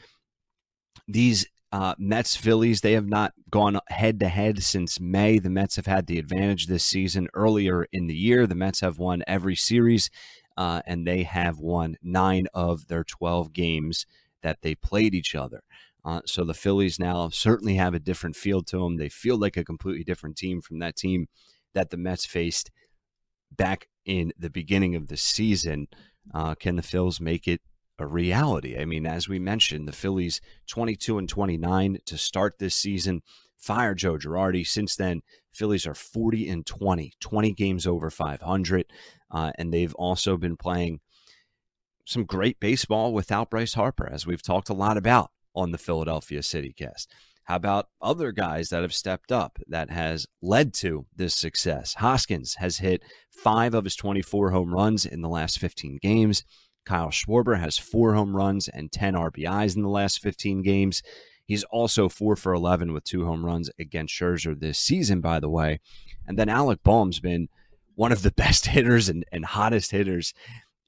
these 1.09 1.47
uh, 1.71 1.95
Mets 1.99 2.37
Phillies, 2.37 2.83
they 2.83 2.93
have 2.93 3.09
not 3.09 3.33
gone 3.51 3.81
head 3.89 4.21
to 4.21 4.29
head 4.29 4.63
since 4.63 5.01
May. 5.01 5.39
The 5.39 5.51
Mets 5.51 5.77
have 5.77 5.87
had 5.87 6.07
the 6.07 6.19
advantage 6.19 6.67
this 6.67 6.85
season. 6.85 7.29
Earlier 7.35 7.87
in 7.93 8.07
the 8.09 8.15
year, 8.15 8.47
the 8.47 8.55
Mets 8.55 8.81
have 8.81 8.99
won 8.99 9.23
every 9.27 9.57
series, 9.57 10.11
uh, 10.57 10.83
and 10.87 11.07
they 11.07 11.23
have 11.23 11.59
won 11.59 11.97
nine 12.03 12.47
of 12.55 12.89
their 12.89 13.05
12 13.05 13.53
games 13.53 14.07
that 14.43 14.63
they 14.63 14.75
played 14.75 15.15
each 15.15 15.35
other. 15.35 15.63
Uh, 16.05 16.21
so 16.27 16.45
the 16.45 16.55
Phillies 16.55 16.99
now 16.99 17.29
certainly 17.29 17.75
have 17.75 17.95
a 17.95 18.01
different 18.01 18.37
feel 18.37 18.63
to 18.63 18.79
them. 18.79 18.97
They 18.97 19.09
feel 19.09 19.39
like 19.39 19.57
a 19.57 19.65
completely 19.65 20.05
different 20.05 20.37
team 20.37 20.61
from 20.61 20.81
that 20.81 20.97
team 20.97 21.29
that 21.75 21.91
the 21.91 21.97
Mets 21.97 22.27
faced 22.27 22.71
back 23.51 23.89
in 24.05 24.33
the 24.37 24.51
beginning 24.51 24.97
of 24.97 25.09
the 25.09 25.17
season. 25.17 25.87
Uh, 26.35 26.55
can 26.55 26.77
the 26.77 26.83
Phils 26.83 27.21
make 27.21 27.47
it 27.47 27.61
a 27.99 28.07
reality. 28.07 28.77
I 28.79 28.85
mean, 28.85 29.07
as 29.07 29.29
we 29.29 29.39
mentioned, 29.39 29.87
the 29.87 29.93
Phillies 29.93 30.41
22 30.69 31.19
and 31.19 31.29
29 31.29 31.99
to 32.07 32.19
start 32.19 32.59
this 32.59 32.75
season. 32.75 33.23
Fire 33.57 33.95
Joe 33.95 34.17
Girardi. 34.17 34.67
Since 34.67 34.97
then, 34.97 35.23
Phillies 35.53 35.87
are 35.87 35.95
40 35.95 36.49
and 36.49 36.67
20, 36.67 37.13
20 37.21 37.53
games 37.53 37.87
over 37.87 38.11
500. 38.11 38.87
Uh, 39.33 39.53
and 39.59 39.73
they've 39.73 39.95
also 39.95 40.37
been 40.37 40.57
playing 40.57 41.01
some 42.05 42.25
great 42.25 42.61
baseball 42.61 43.13
without 43.13 43.51
Bryce 43.51 43.75
Harper, 43.75 44.09
as 44.13 44.27
we've 44.27 44.43
talked 44.43 44.69
a 44.69 44.75
lot 44.75 44.97
about 44.97 45.31
on 45.55 45.73
the 45.73 45.79
Philadelphia 45.79 46.43
City 46.43 46.73
cast. 46.77 47.11
How 47.45 47.57
about 47.57 47.89
other 48.01 48.31
guys 48.31 48.69
that 48.69 48.83
have 48.83 48.95
stepped 48.95 49.33
up 49.33 49.59
that 49.67 49.91
has 49.91 50.27
led 50.41 50.73
to 50.75 51.07
this 51.15 51.35
success? 51.35 51.95
Hoskins 51.95 52.55
has 52.57 52.79
hit 52.79 53.03
five 53.31 53.75
of 53.75 53.85
his 53.85 53.97
24 53.97 54.51
home 54.51 54.75
runs 54.75 55.05
in 55.05 55.23
the 55.23 55.29
last 55.29 55.59
15 55.59 55.99
games. 56.01 56.45
Kyle 56.85 57.11
Schwarber 57.11 57.59
has 57.59 57.79
four 57.79 58.15
home 58.15 58.37
runs 58.37 58.69
and 58.69 58.93
10 58.93 59.15
RBIs 59.15 59.77
in 59.77 59.83
the 59.83 59.89
last 59.89 60.21
15 60.21 60.63
games. 60.63 61.03
He's 61.45 61.65
also 61.65 62.09
four 62.09 62.37
for 62.37 62.53
11 62.53 62.93
with 62.93 63.05
two 63.05 63.27
home 63.27 63.45
runs 63.45 63.71
against 63.79 64.15
Scherzer 64.15 64.59
this 64.59 64.79
season, 64.79 65.21
by 65.21 65.41
the 65.41 65.51
way. 65.51 65.81
And 66.27 66.39
then 66.39 66.49
Alec 66.49 66.83
Bohm's 66.85 67.21
been 67.21 67.49
one 68.03 68.11
of 68.11 68.23
the 68.23 68.33
best 68.33 68.67
hitters 68.75 69.09
and, 69.09 69.25
and 69.31 69.45
hottest 69.45 69.93
hitters 69.93 70.35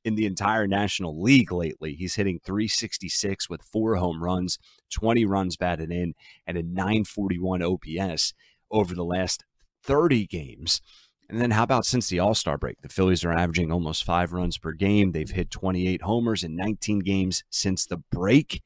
in 0.04 0.16
the 0.16 0.26
entire 0.26 0.66
National 0.66 1.22
League 1.22 1.52
lately. 1.52 1.94
He's 1.94 2.16
hitting 2.16 2.40
366 2.44 3.48
with 3.48 3.62
four 3.62 3.94
home 3.94 4.20
runs, 4.20 4.58
20 4.92 5.24
runs 5.24 5.56
batted 5.56 5.92
in, 5.92 6.14
and 6.44 6.58
a 6.58 6.62
941 6.64 7.62
OPS 7.62 8.34
over 8.68 8.96
the 8.96 9.04
last 9.04 9.44
30 9.84 10.26
games. 10.26 10.82
And 11.30 11.40
then 11.40 11.52
how 11.52 11.62
about 11.62 11.86
since 11.86 12.08
the 12.08 12.18
All 12.18 12.34
Star 12.34 12.58
break? 12.58 12.82
The 12.82 12.88
Phillies 12.88 13.24
are 13.24 13.32
averaging 13.32 13.70
almost 13.70 14.02
five 14.02 14.32
runs 14.32 14.58
per 14.58 14.72
game. 14.72 15.12
They've 15.12 15.30
hit 15.30 15.52
28 15.52 16.02
homers 16.02 16.42
in 16.42 16.56
19 16.56 16.98
games 16.98 17.44
since 17.48 17.86
the 17.86 17.98
break. 18.10 18.60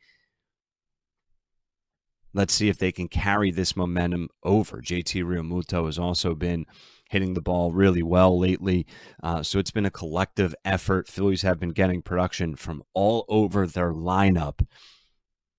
Let's 2.32 2.54
see 2.54 2.70
if 2.70 2.78
they 2.78 2.92
can 2.92 3.08
carry 3.08 3.50
this 3.50 3.76
momentum 3.76 4.28
over. 4.42 4.80
JT 4.80 5.22
Realmuto 5.24 5.84
has 5.84 5.98
also 5.98 6.34
been 6.34 6.64
hitting 7.08 7.34
the 7.34 7.40
ball 7.40 7.72
really 7.72 8.02
well 8.02 8.38
lately. 8.38 8.86
Uh, 9.22 9.42
so 9.42 9.58
it's 9.58 9.70
been 9.70 9.86
a 9.86 9.90
collective 9.90 10.54
effort. 10.64 11.08
Phillies 11.08 11.42
have 11.42 11.58
been 11.58 11.70
getting 11.70 12.02
production 12.02 12.54
from 12.54 12.82
all 12.94 13.24
over 13.28 13.66
their 13.66 13.92
lineup. 13.92 14.64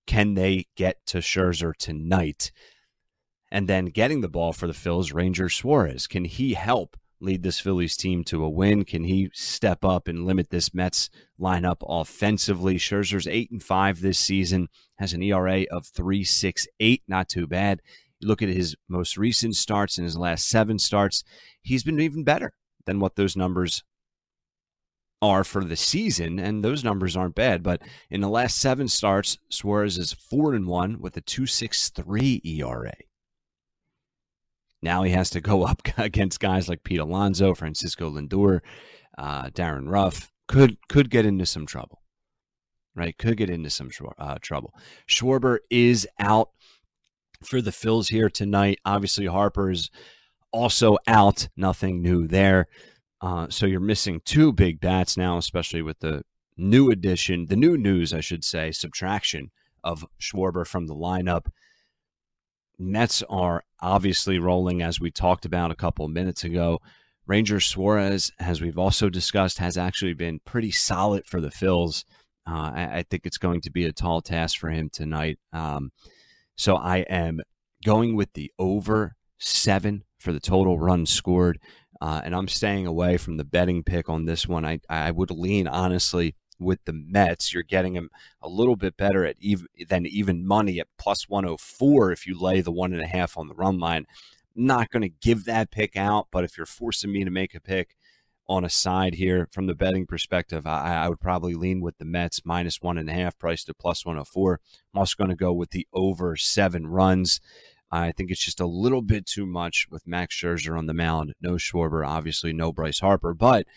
Can 0.07 0.35
they 0.35 0.67
get 0.75 1.05
to 1.07 1.17
Scherzer 1.17 1.75
tonight? 1.75 2.51
And 3.51 3.67
then 3.67 3.85
getting 3.85 4.21
the 4.21 4.29
ball 4.29 4.53
for 4.53 4.67
the 4.67 4.73
Phillies, 4.73 5.11
Ranger 5.11 5.49
Suarez. 5.49 6.07
Can 6.07 6.25
he 6.25 6.53
help 6.53 6.95
lead 7.19 7.43
this 7.43 7.59
Phillies 7.59 7.97
team 7.97 8.23
to 8.25 8.43
a 8.43 8.49
win? 8.49 8.85
Can 8.85 9.03
he 9.03 9.29
step 9.33 9.83
up 9.83 10.07
and 10.07 10.25
limit 10.25 10.49
this 10.49 10.73
Mets 10.73 11.09
lineup 11.39 11.77
offensively? 11.81 12.77
Scherzer's 12.77 13.27
eight 13.27 13.51
and 13.51 13.61
five 13.61 14.01
this 14.01 14.19
season, 14.19 14.69
has 14.97 15.13
an 15.13 15.23
ERA 15.23 15.63
of 15.71 15.87
three 15.87 16.23
six 16.23 16.67
eight, 16.79 17.01
not 17.07 17.27
too 17.27 17.47
bad. 17.47 17.81
You 18.19 18.27
look 18.27 18.41
at 18.41 18.49
his 18.49 18.75
most 18.87 19.17
recent 19.17 19.55
starts 19.55 19.97
and 19.97 20.05
his 20.05 20.17
last 20.17 20.47
seven 20.47 20.79
starts, 20.79 21.23
he's 21.61 21.83
been 21.83 21.99
even 21.99 22.23
better 22.23 22.53
than 22.85 22.99
what 22.99 23.15
those 23.15 23.35
numbers 23.35 23.83
are 25.21 25.43
for 25.43 25.63
the 25.63 25.75
season, 25.75 26.39
and 26.39 26.63
those 26.63 26.83
numbers 26.83 27.15
aren't 27.15 27.35
bad. 27.35 27.61
But 27.63 27.81
in 28.09 28.21
the 28.21 28.29
last 28.29 28.57
seven 28.57 28.87
starts, 28.87 29.37
Suarez 29.49 29.97
is 29.97 30.13
four 30.13 30.53
and 30.53 30.67
one 30.67 30.99
with 30.99 31.17
a 31.17 31.21
two 31.21 31.45
six 31.45 31.89
three 31.89 32.41
ERA. 32.43 32.95
Now 34.81 35.03
he 35.03 35.11
has 35.11 35.29
to 35.31 35.41
go 35.41 35.63
up 35.67 35.81
against 35.97 36.39
guys 36.39 36.69
like 36.69 36.83
Pete 36.83 36.99
Alonso, 36.99 37.53
Francisco 37.53 38.09
Lindor, 38.09 38.61
uh, 39.17 39.49
Darin 39.53 39.89
Ruf. 39.89 40.31
Could 40.47 40.77
could 40.87 41.09
get 41.09 41.25
into 41.25 41.45
some 41.45 41.65
trouble, 41.65 42.01
right? 42.95 43.17
Could 43.17 43.37
get 43.37 43.49
into 43.49 43.69
some 43.69 43.89
uh, 44.17 44.37
trouble. 44.41 44.73
Schwarber 45.07 45.59
is 45.69 46.07
out 46.17 46.49
for 47.43 47.61
the 47.61 47.71
Phils 47.71 48.09
here 48.09 48.29
tonight. 48.29 48.79
Obviously, 48.85 49.25
Harper's 49.25 49.89
also 50.51 50.97
out. 51.07 51.47
Nothing 51.55 52.01
new 52.01 52.27
there. 52.27 52.67
Uh, 53.21 53.47
so 53.49 53.65
you're 53.65 53.79
missing 53.79 54.21
two 54.23 54.53
big 54.53 54.79
bats 54.79 55.17
now, 55.17 55.37
especially 55.37 55.81
with 55.81 55.99
the 55.99 56.23
new 56.57 56.89
addition, 56.89 57.47
the 57.47 57.55
new 57.55 57.77
news, 57.77 58.13
I 58.13 58.21
should 58.21 58.43
say, 58.43 58.71
subtraction 58.71 59.51
of 59.83 60.05
Schwarber 60.19 60.65
from 60.65 60.87
the 60.87 60.95
lineup. 60.95 61.47
Mets 62.77 63.23
are 63.29 63.63
obviously 63.81 64.39
rolling, 64.39 64.81
as 64.81 64.99
we 64.99 65.11
talked 65.11 65.45
about 65.45 65.71
a 65.71 65.75
couple 65.75 66.07
minutes 66.07 66.43
ago. 66.43 66.79
Ranger 67.27 67.59
Suarez, 67.59 68.31
as 68.39 68.61
we've 68.61 68.77
also 68.77 69.09
discussed, 69.09 69.59
has 69.59 69.77
actually 69.77 70.13
been 70.13 70.39
pretty 70.45 70.71
solid 70.71 71.25
for 71.25 71.39
the 71.39 71.49
Phils. 71.49 72.03
Uh, 72.47 72.71
I, 72.73 72.89
I, 72.97 73.03
think 73.03 73.25
it's 73.25 73.37
going 73.37 73.61
to 73.61 73.69
be 73.69 73.85
a 73.85 73.91
tall 73.91 74.21
task 74.21 74.57
for 74.57 74.71
him 74.71 74.89
tonight. 74.89 75.37
Um, 75.53 75.91
so 76.59 76.75
I 76.75 76.97
am 77.09 77.39
going 77.85 78.17
with 78.17 78.33
the 78.33 78.51
over 78.59 79.15
seven 79.37 80.03
for 80.17 80.33
the 80.33 80.41
total 80.41 80.77
run 80.77 81.05
scored. 81.05 81.57
Uh, 82.01 82.19
and 82.21 82.35
I'm 82.35 82.49
staying 82.49 82.85
away 82.85 83.15
from 83.15 83.37
the 83.37 83.45
betting 83.45 83.81
pick 83.81 84.09
on 84.09 84.25
this 84.25 84.45
one. 84.45 84.65
I, 84.65 84.81
I 84.89 85.11
would 85.11 85.31
lean, 85.31 85.69
honestly, 85.69 86.35
with 86.59 86.83
the 86.83 86.91
Mets. 86.91 87.53
You're 87.53 87.63
getting 87.63 87.93
them 87.93 88.09
a 88.41 88.49
little 88.49 88.75
bit 88.75 88.97
better 88.97 89.25
at 89.25 89.37
even 89.39 89.67
than 89.87 90.05
even 90.05 90.45
money 90.45 90.81
at 90.81 90.87
plus 90.97 91.29
104 91.29 92.11
if 92.11 92.27
you 92.27 92.37
lay 92.37 92.59
the 92.59 92.73
one 92.73 92.91
and 92.91 93.01
a 93.01 93.07
half 93.07 93.37
on 93.37 93.47
the 93.47 93.55
run 93.55 93.79
line. 93.79 94.05
Not 94.53 94.89
going 94.89 95.03
to 95.03 95.15
give 95.21 95.45
that 95.45 95.71
pick 95.71 95.95
out, 95.95 96.27
but 96.29 96.43
if 96.43 96.57
you're 96.57 96.65
forcing 96.65 97.13
me 97.13 97.23
to 97.23 97.31
make 97.31 97.55
a 97.55 97.61
pick, 97.61 97.95
on 98.49 98.65
a 98.65 98.69
side 98.69 99.13
here 99.13 99.47
from 99.51 99.67
the 99.67 99.75
betting 99.75 100.07
perspective, 100.07 100.65
I, 100.65 101.03
I 101.03 101.09
would 101.09 101.19
probably 101.19 101.53
lean 101.53 101.81
with 101.81 101.99
the 101.99 102.05
Mets 102.05 102.41
minus 102.43 102.81
one 102.81 102.97
and 102.97 103.09
a 103.09 103.13
half, 103.13 103.37
price 103.37 103.63
to 103.65 103.73
plus 103.75 104.05
104. 104.05 104.59
I'm 104.93 104.99
also 104.99 105.15
going 105.15 105.29
to 105.29 105.35
go 105.35 105.53
with 105.53 105.69
the 105.69 105.87
over 105.93 106.35
seven 106.35 106.87
runs. 106.87 107.39
I 107.91 108.11
think 108.11 108.31
it's 108.31 108.43
just 108.43 108.59
a 108.59 108.65
little 108.65 109.03
bit 109.03 109.27
too 109.27 109.45
much 109.45 109.85
with 109.89 110.07
Max 110.07 110.35
Scherzer 110.35 110.77
on 110.77 110.87
the 110.87 110.93
mound. 110.93 111.33
No 111.39 111.53
Schwarber, 111.53 112.05
obviously, 112.05 112.51
no 112.51 112.71
Bryce 112.71 112.99
Harper. 112.99 113.35
But 113.35 113.67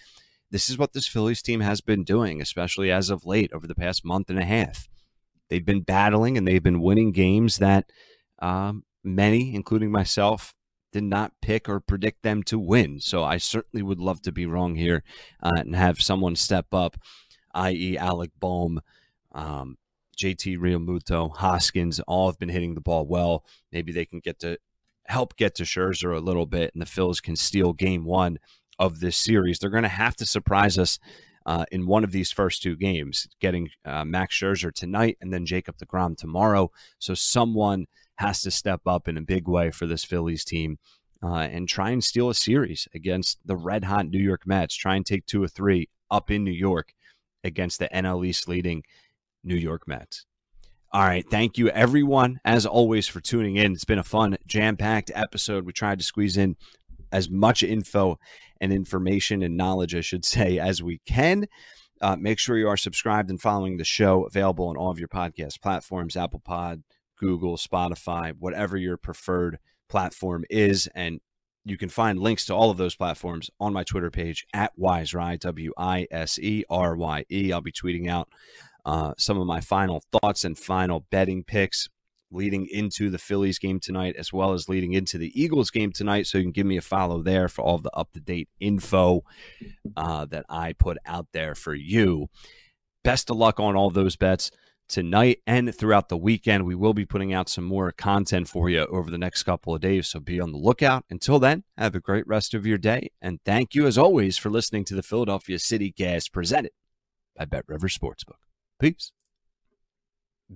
this 0.50 0.70
is 0.70 0.78
what 0.78 0.94
this 0.94 1.06
Phillies 1.06 1.42
team 1.42 1.60
has 1.60 1.82
been 1.82 2.02
doing, 2.02 2.40
especially 2.40 2.90
as 2.90 3.10
of 3.10 3.26
late 3.26 3.52
over 3.52 3.66
the 3.66 3.74
past 3.74 4.04
month 4.04 4.30
and 4.30 4.38
a 4.38 4.44
half. 4.44 4.88
They've 5.50 5.64
been 5.64 5.82
battling 5.82 6.38
and 6.38 6.48
they've 6.48 6.62
been 6.62 6.80
winning 6.80 7.12
games 7.12 7.58
that 7.58 7.90
um, 8.40 8.84
many, 9.04 9.54
including 9.54 9.90
myself, 9.90 10.54
did 10.92 11.04
not 11.04 11.32
pick 11.40 11.68
or 11.68 11.80
predict 11.80 12.22
them 12.22 12.42
to 12.44 12.58
win. 12.58 13.00
So 13.00 13.24
I 13.24 13.38
certainly 13.38 13.82
would 13.82 14.00
love 14.00 14.22
to 14.22 14.32
be 14.32 14.46
wrong 14.46 14.76
here 14.76 15.02
uh, 15.42 15.50
and 15.56 15.74
have 15.74 16.02
someone 16.02 16.36
step 16.36 16.72
up, 16.72 16.96
i.e., 17.54 17.96
Alec 17.98 18.30
Bohm, 18.38 18.80
um, 19.32 19.78
JT 20.22 20.58
Realmuto, 20.58 21.34
Hoskins, 21.36 22.00
all 22.00 22.28
have 22.28 22.38
been 22.38 22.50
hitting 22.50 22.74
the 22.74 22.80
ball 22.80 23.06
well. 23.06 23.44
Maybe 23.72 23.92
they 23.92 24.04
can 24.04 24.20
get 24.20 24.38
to 24.40 24.58
help 25.06 25.36
get 25.36 25.54
to 25.56 25.64
Scherzer 25.64 26.14
a 26.14 26.20
little 26.20 26.46
bit, 26.46 26.72
and 26.74 26.82
the 26.82 26.86
Phils 26.86 27.22
can 27.22 27.34
steal 27.34 27.72
game 27.72 28.04
one 28.04 28.38
of 28.78 29.00
this 29.00 29.16
series. 29.16 29.58
They're 29.58 29.70
going 29.70 29.82
to 29.82 29.88
have 29.88 30.16
to 30.16 30.26
surprise 30.26 30.78
us 30.78 30.98
uh, 31.44 31.64
in 31.72 31.86
one 31.86 32.04
of 32.04 32.12
these 32.12 32.30
first 32.30 32.62
two 32.62 32.76
games, 32.76 33.26
getting 33.40 33.70
uh, 33.84 34.04
Max 34.04 34.38
Scherzer 34.38 34.72
tonight 34.72 35.16
and 35.20 35.32
then 35.32 35.46
Jacob 35.46 35.76
DeGrom 35.78 36.16
tomorrow. 36.16 36.70
So 36.98 37.14
someone– 37.14 37.86
has 38.16 38.40
to 38.42 38.50
step 38.50 38.82
up 38.86 39.08
in 39.08 39.16
a 39.16 39.22
big 39.22 39.48
way 39.48 39.70
for 39.70 39.86
this 39.86 40.04
Phillies 40.04 40.44
team 40.44 40.78
uh, 41.22 41.48
and 41.50 41.68
try 41.68 41.90
and 41.90 42.02
steal 42.02 42.28
a 42.28 42.34
series 42.34 42.88
against 42.94 43.38
the 43.44 43.56
red 43.56 43.84
hot 43.84 44.08
New 44.08 44.18
York 44.18 44.46
Mets. 44.46 44.74
Try 44.74 44.96
and 44.96 45.06
take 45.06 45.26
two 45.26 45.42
or 45.42 45.48
three 45.48 45.88
up 46.10 46.30
in 46.30 46.44
New 46.44 46.50
York 46.50 46.92
against 47.44 47.78
the 47.78 47.88
NL 47.88 48.26
East 48.26 48.48
leading 48.48 48.82
New 49.44 49.56
York 49.56 49.86
Mets. 49.86 50.26
All 50.92 51.04
right. 51.04 51.24
Thank 51.30 51.56
you, 51.56 51.70
everyone, 51.70 52.38
as 52.44 52.66
always, 52.66 53.08
for 53.08 53.20
tuning 53.20 53.56
in. 53.56 53.72
It's 53.72 53.84
been 53.84 53.98
a 53.98 54.04
fun, 54.04 54.36
jam 54.46 54.76
packed 54.76 55.10
episode. 55.14 55.64
We 55.64 55.72
tried 55.72 55.98
to 56.00 56.04
squeeze 56.04 56.36
in 56.36 56.56
as 57.10 57.30
much 57.30 57.62
info 57.62 58.18
and 58.60 58.72
information 58.72 59.42
and 59.42 59.56
knowledge, 59.56 59.94
I 59.94 60.02
should 60.02 60.24
say, 60.24 60.58
as 60.58 60.82
we 60.82 61.00
can. 61.06 61.46
Uh, 62.02 62.16
make 62.16 62.38
sure 62.38 62.58
you 62.58 62.68
are 62.68 62.76
subscribed 62.76 63.30
and 63.30 63.40
following 63.40 63.76
the 63.76 63.84
show, 63.84 64.24
available 64.24 64.68
on 64.68 64.76
all 64.76 64.90
of 64.90 64.98
your 64.98 65.08
podcast 65.08 65.62
platforms 65.62 66.16
Apple 66.16 66.40
Pod, 66.40 66.82
Google, 67.22 67.56
Spotify, 67.56 68.34
whatever 68.36 68.76
your 68.76 68.96
preferred 68.96 69.60
platform 69.88 70.44
is. 70.50 70.88
And 70.92 71.20
you 71.64 71.78
can 71.78 71.88
find 71.88 72.18
links 72.18 72.44
to 72.46 72.54
all 72.54 72.70
of 72.70 72.78
those 72.78 72.96
platforms 72.96 73.48
on 73.60 73.72
my 73.72 73.84
Twitter 73.84 74.10
page 74.10 74.44
at 74.52 74.76
Wiserye, 74.76 75.38
W 75.38 75.72
I 75.78 76.08
S 76.10 76.36
E 76.40 76.64
R 76.68 76.96
Y 76.96 77.24
E. 77.30 77.52
I'll 77.52 77.60
be 77.60 77.70
tweeting 77.70 78.10
out 78.10 78.28
uh, 78.84 79.14
some 79.16 79.38
of 79.38 79.46
my 79.46 79.60
final 79.60 80.02
thoughts 80.10 80.44
and 80.44 80.58
final 80.58 81.06
betting 81.12 81.44
picks 81.44 81.88
leading 82.32 82.66
into 82.66 83.08
the 83.10 83.18
Phillies 83.18 83.60
game 83.60 83.78
tonight, 83.78 84.16
as 84.18 84.32
well 84.32 84.52
as 84.52 84.68
leading 84.68 84.94
into 84.94 85.18
the 85.18 85.30
Eagles 85.40 85.70
game 85.70 85.92
tonight. 85.92 86.26
So 86.26 86.38
you 86.38 86.44
can 86.44 86.50
give 86.50 86.66
me 86.66 86.78
a 86.78 86.82
follow 86.82 87.22
there 87.22 87.48
for 87.48 87.62
all 87.62 87.78
the 87.78 87.92
up 87.92 88.10
to 88.14 88.20
date 88.20 88.48
info 88.58 89.22
uh, 89.96 90.24
that 90.24 90.46
I 90.48 90.72
put 90.72 90.98
out 91.06 91.28
there 91.32 91.54
for 91.54 91.74
you. 91.74 92.28
Best 93.04 93.30
of 93.30 93.36
luck 93.36 93.60
on 93.60 93.76
all 93.76 93.90
those 93.90 94.16
bets 94.16 94.50
tonight 94.88 95.40
and 95.46 95.74
throughout 95.74 96.08
the 96.08 96.16
weekend. 96.16 96.66
We 96.66 96.74
will 96.74 96.94
be 96.94 97.06
putting 97.06 97.32
out 97.32 97.48
some 97.48 97.64
more 97.64 97.92
content 97.92 98.48
for 98.48 98.68
you 98.68 98.86
over 98.86 99.10
the 99.10 99.18
next 99.18 99.42
couple 99.44 99.74
of 99.74 99.80
days, 99.80 100.08
so 100.08 100.20
be 100.20 100.40
on 100.40 100.52
the 100.52 100.58
lookout. 100.58 101.04
Until 101.10 101.38
then, 101.38 101.64
have 101.76 101.94
a 101.94 102.00
great 102.00 102.26
rest 102.26 102.54
of 102.54 102.66
your 102.66 102.78
day. 102.78 103.10
And 103.20 103.40
thank 103.44 103.74
you, 103.74 103.86
as 103.86 103.98
always, 103.98 104.38
for 104.38 104.50
listening 104.50 104.84
to 104.86 104.94
the 104.94 105.02
Philadelphia 105.02 105.58
City 105.58 105.92
Cast 105.92 106.32
presented 106.32 106.72
by 107.36 107.44
Bet 107.44 107.64
Rivers 107.66 107.96
Sportsbook. 107.96 108.40
Peace. 108.78 109.12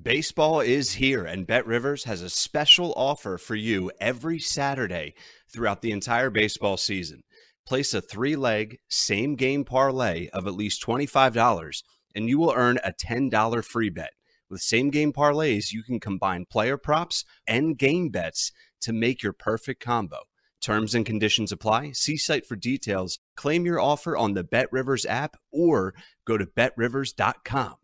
Baseball 0.02 0.60
is 0.60 0.92
here, 0.94 1.24
and 1.24 1.46
Bet 1.46 1.66
Rivers 1.66 2.04
has 2.04 2.20
a 2.20 2.28
special 2.28 2.92
offer 2.96 3.38
for 3.38 3.54
you 3.54 3.90
every 3.98 4.38
Saturday 4.38 5.14
throughout 5.50 5.80
the 5.80 5.90
entire 5.90 6.28
baseball 6.28 6.76
season. 6.76 7.22
Place 7.66 7.94
a 7.94 8.02
three 8.02 8.36
leg, 8.36 8.78
same 8.88 9.36
game 9.36 9.64
parlay 9.64 10.28
of 10.34 10.46
at 10.46 10.54
least 10.54 10.84
$25, 10.84 11.82
and 12.14 12.28
you 12.28 12.38
will 12.38 12.52
earn 12.54 12.78
a 12.84 12.92
$10 12.92 13.64
free 13.64 13.88
bet. 13.88 14.10
With 14.48 14.60
same 14.60 14.90
game 14.90 15.12
parlays, 15.12 15.72
you 15.72 15.82
can 15.82 15.98
combine 15.98 16.46
player 16.48 16.76
props 16.76 17.24
and 17.46 17.76
game 17.76 18.10
bets 18.10 18.52
to 18.82 18.92
make 18.92 19.22
your 19.22 19.32
perfect 19.32 19.82
combo. 19.82 20.18
Terms 20.60 20.94
and 20.94 21.04
conditions 21.04 21.52
apply. 21.52 21.92
See 21.92 22.16
site 22.16 22.46
for 22.46 22.56
details. 22.56 23.18
Claim 23.36 23.66
your 23.66 23.80
offer 23.80 24.16
on 24.16 24.34
the 24.34 24.44
Bet 24.44 24.68
Rivers 24.72 25.04
app 25.06 25.36
or 25.52 25.94
go 26.24 26.38
to 26.38 26.46
betrivers.com. 26.46 27.74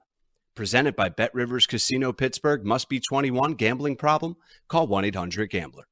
Presented 0.54 0.96
by 0.96 1.08
Bet 1.08 1.34
Rivers 1.34 1.66
Casino 1.66 2.12
Pittsburgh. 2.12 2.64
Must 2.64 2.88
be 2.88 3.00
21. 3.00 3.54
Gambling 3.54 3.96
problem? 3.96 4.36
Call 4.68 4.86
1 4.86 5.04
800 5.06 5.50
Gambler. 5.50 5.84